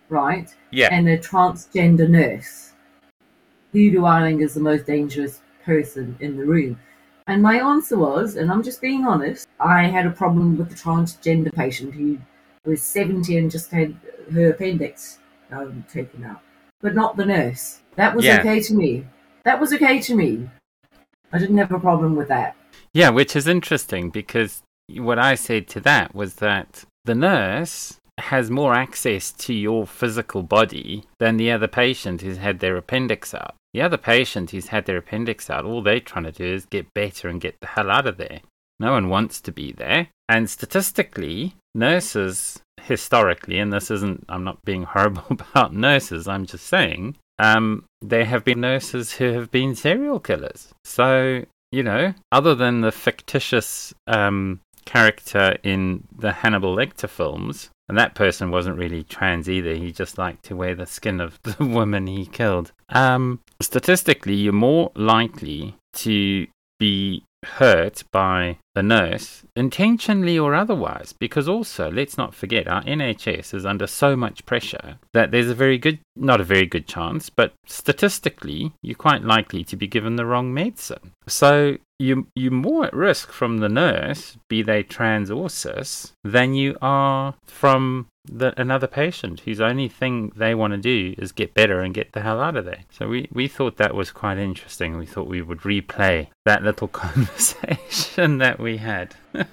[0.10, 0.54] right?
[0.72, 0.90] Yeah.
[0.92, 2.74] And a transgender nurse.
[3.74, 6.80] Who do I think is the most dangerous person in the room?
[7.28, 10.76] And my answer was, and I'm just being honest, I had a problem with the
[10.76, 12.18] transgender patient who
[12.64, 13.96] was 70 and just had
[14.32, 15.20] her appendix
[15.52, 16.42] um, taken out,
[16.82, 17.82] but not the nurse.
[17.96, 18.40] That was Yeah.
[18.40, 19.06] okay to me.
[19.48, 20.50] That was okay to me.
[21.32, 22.58] I didn't have a problem with that.
[22.92, 28.52] Yeah, which is interesting because what I said to that was that the nurse has
[28.52, 33.56] more access to your physical body than the other patient who's had their appendix out.
[33.74, 36.94] The other patient who's had their appendix out, all they're trying to do is get
[36.94, 38.42] better and get the hell out of there.
[38.82, 40.10] No one wants to be there.
[40.28, 46.66] And statistically, nurses, historically, and this isn't, I'm not being horrible about nurses, I'm just
[46.66, 50.74] saying, um, there have been nurses who have been serial killers.
[50.84, 57.98] So, you know, other than the fictitious um, character in the Hannibal Lecter films, and
[57.98, 61.64] that person wasn't really trans either, he just liked to wear the skin of the
[61.64, 62.72] woman he killed.
[62.90, 66.48] Um, statistically, you're more likely to
[66.80, 73.54] be hurt by the nurse, intentionally or otherwise, because also, let's not forget, our NHS
[73.54, 77.30] is under so much pressure that there's a very good, not a very good chance,
[77.30, 81.12] but statistically, you're quite likely to be given the wrong medicine.
[81.26, 86.54] So you, you're more at risk from the nurse, be they trans or cis, than
[86.54, 91.54] you are from the, another patient whose only thing they want to do is get
[91.54, 92.84] better and get the hell out of there.
[92.92, 94.98] So we, we thought that was quite interesting.
[94.98, 99.16] We thought we would replay that little conversation that we had.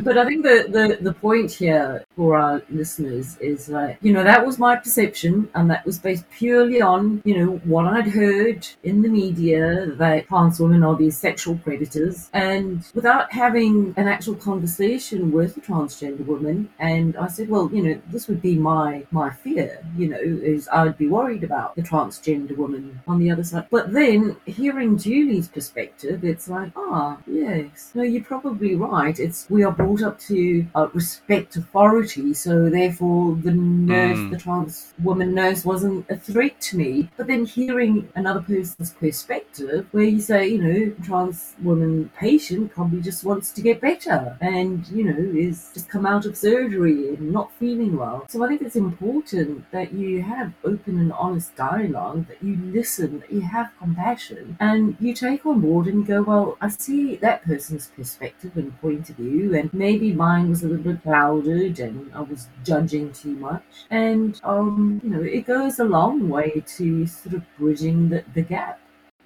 [0.00, 4.22] But I think the, the, the point here for our listeners is that, you know,
[4.22, 8.68] that was my perception and that was based purely on, you know, what I'd heard
[8.84, 14.36] in the media that trans women are these sexual predators and without having an actual
[14.36, 16.70] conversation with a transgender woman.
[16.78, 20.68] And I said, well, you know, this would be my, my fear, you know, is
[20.72, 23.66] I'd be worried about the transgender woman on the other side.
[23.70, 29.18] But then hearing Julie's perspective, it's like, ah, yes, no, you're probably right.
[29.18, 34.30] It's we are brought up to uh, respect authority, so therefore the nurse, Mm.
[34.30, 37.08] the trans woman nurse, wasn't a threat to me.
[37.16, 43.00] But then hearing another person's perspective, where you say, you know, trans woman patient probably
[43.00, 47.32] just wants to get better, and you know, is just come out of surgery and
[47.32, 48.26] not feeling well.
[48.28, 53.20] So I think it's important that you have open and honest dialogue, that you listen,
[53.20, 57.44] that you have compassion, and you take on board and go, well, I see that
[57.44, 62.12] person's perspective and point of view, and maybe mine was a little bit clouded and
[62.14, 63.64] I was judging too much.
[63.90, 68.42] And, um, you know, it goes a long way to sort of bridging the, the
[68.42, 68.80] gap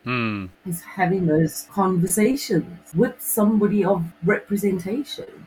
[0.04, 0.46] Hmm.
[0.66, 5.46] is having those conversations with somebody of representation.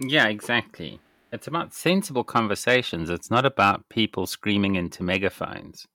[0.00, 1.00] Yeah, exactly.
[1.36, 3.10] It's about sensible conversations.
[3.10, 5.86] It's not about people screaming into megaphones.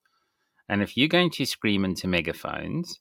[0.70, 3.00] And if you're going to scream into megaphones,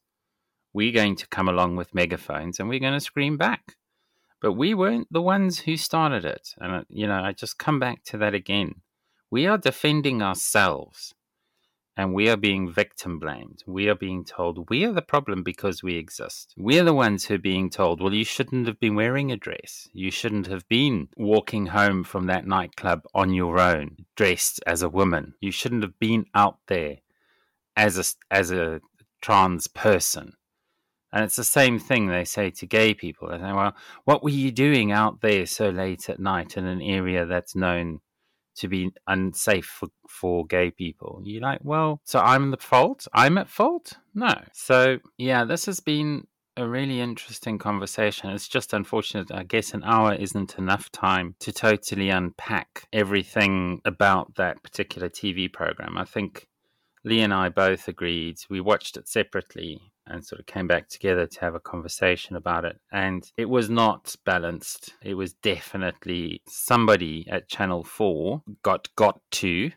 [0.72, 3.76] we're going to come along with megaphones and we're going to scream back.
[4.40, 6.54] But we weren't the ones who started it.
[6.56, 8.76] And, uh, you know, I just come back to that again.
[9.30, 11.12] We are defending ourselves
[11.96, 13.62] and we are being victim blamed.
[13.66, 16.54] We are being told we are the problem because we exist.
[16.56, 19.88] We're the ones who are being told, well, you shouldn't have been wearing a dress.
[19.92, 24.88] You shouldn't have been walking home from that nightclub on your own, dressed as a
[24.88, 25.34] woman.
[25.40, 26.98] You shouldn't have been out there
[27.76, 28.80] as a, as a
[29.20, 30.34] trans person.
[31.12, 33.28] And it's the same thing they say to gay people.
[33.28, 33.74] They say, well,
[34.04, 38.00] what were you doing out there so late at night in an area that's known
[38.60, 41.20] to be unsafe for, for gay people?
[41.24, 43.06] You're like, well, so I'm the fault?
[43.12, 43.94] I'm at fault?
[44.14, 44.34] No.
[44.52, 48.30] So, yeah, this has been a really interesting conversation.
[48.30, 49.32] It's just unfortunate.
[49.32, 55.52] I guess an hour isn't enough time to totally unpack everything about that particular TV
[55.52, 55.96] program.
[55.96, 56.46] I think
[57.04, 58.38] Lee and I both agreed.
[58.50, 59.80] We watched it separately
[60.10, 62.80] and sort of came back together to have a conversation about it.
[62.92, 64.94] And it was not balanced.
[65.02, 69.70] It was definitely somebody at Channel 4 got got to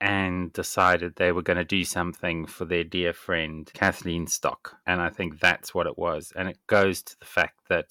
[0.00, 4.78] and decided they were going to do something for their dear friend Kathleen Stock.
[4.86, 6.32] And I think that's what it was.
[6.34, 7.90] And it goes to the fact that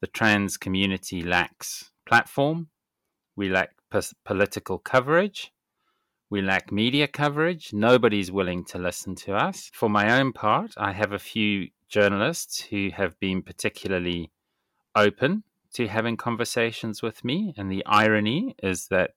[0.00, 2.68] the trans community lacks platform,
[3.34, 3.70] we lack
[4.24, 5.52] political coverage,
[6.28, 7.72] we lack media coverage.
[7.72, 9.70] Nobody's willing to listen to us.
[9.72, 14.30] For my own part, I have a few journalists who have been particularly
[14.94, 17.54] open to having conversations with me.
[17.56, 19.12] And the irony is that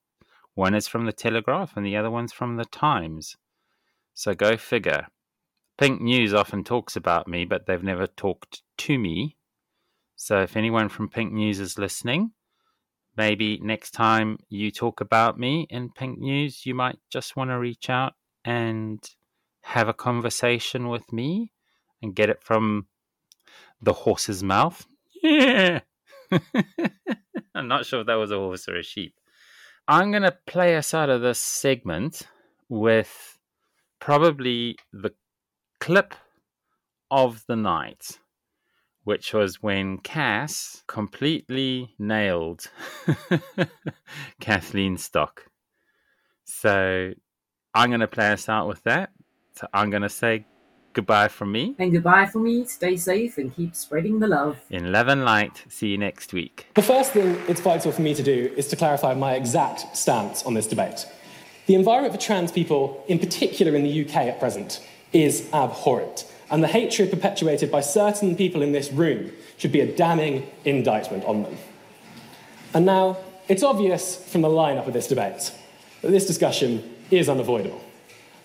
[0.53, 3.37] one is from the Telegraph and the other one's from the Times.
[4.13, 5.07] So go figure.
[5.77, 9.37] Pink News often talks about me, but they've never talked to me.
[10.17, 12.33] So if anyone from Pink News is listening,
[13.19, 17.59] maybe next time you talk about me in Pink News, you might just want to
[17.59, 18.13] reach out
[18.45, 18.97] and
[19.61, 21.51] have a conversation with me
[22.01, 22.87] and get it from
[23.81, 24.85] the horse's mouth.
[25.21, 25.81] Yeah.
[27.53, 29.15] I'm not sure if that was a horse or a sheep.
[29.85, 32.21] I'm going to play us out of this segment
[32.69, 33.37] with
[33.99, 35.11] probably the
[35.81, 36.13] clip
[37.11, 38.17] of the night,
[39.03, 42.69] which was when Cass completely nailed
[44.39, 45.45] Kathleen Stock.
[46.43, 47.13] So
[47.73, 49.11] I'm going to play us out with that.
[49.55, 50.45] So I'm going to say
[50.93, 51.75] goodbye from me.
[51.79, 52.65] And goodbye from me.
[52.65, 54.57] Stay safe and keep spreading the love.
[54.69, 55.63] In love and light.
[55.69, 56.67] See you next week.
[56.75, 60.43] The first thing it's vital for me to do is to clarify my exact stance
[60.43, 61.05] on this debate.
[61.67, 66.25] The environment for trans people, in particular in the UK at present, is abhorrent.
[66.51, 71.23] And the hatred perpetuated by certain people in this room should be a damning indictment
[71.25, 71.57] on them.
[72.73, 75.51] And now, it's obvious from the lineup of this debate
[76.01, 77.81] that this discussion is unavoidable.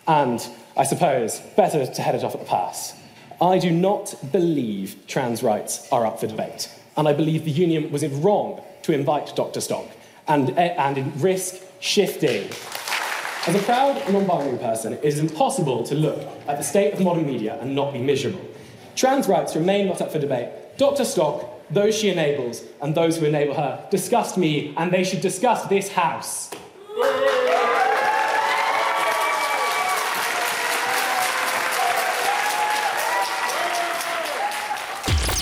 [0.07, 0.47] And
[0.77, 2.95] I suppose, better to head it off at the pass.
[3.41, 7.91] I do not believe trans rights are up for debate, and I believe the union
[7.91, 9.61] was wrong to invite Dr.
[9.61, 9.87] Stock
[10.29, 12.49] and, eh, and risk shifting.
[13.47, 16.19] As a proud non binary person, it is impossible to look
[16.49, 18.41] at the state of modern media and not be miserable.
[18.97, 20.49] Trans rights remain not up for debate.
[20.79, 21.05] Dr.
[21.05, 25.69] Stock, those she enables, and those who enable her disgust me, and they should disgust
[25.69, 26.51] this House.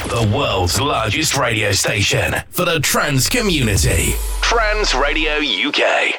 [0.09, 4.13] the world's largest radio station for the trans community.
[4.43, 6.12] Trans Radio UK.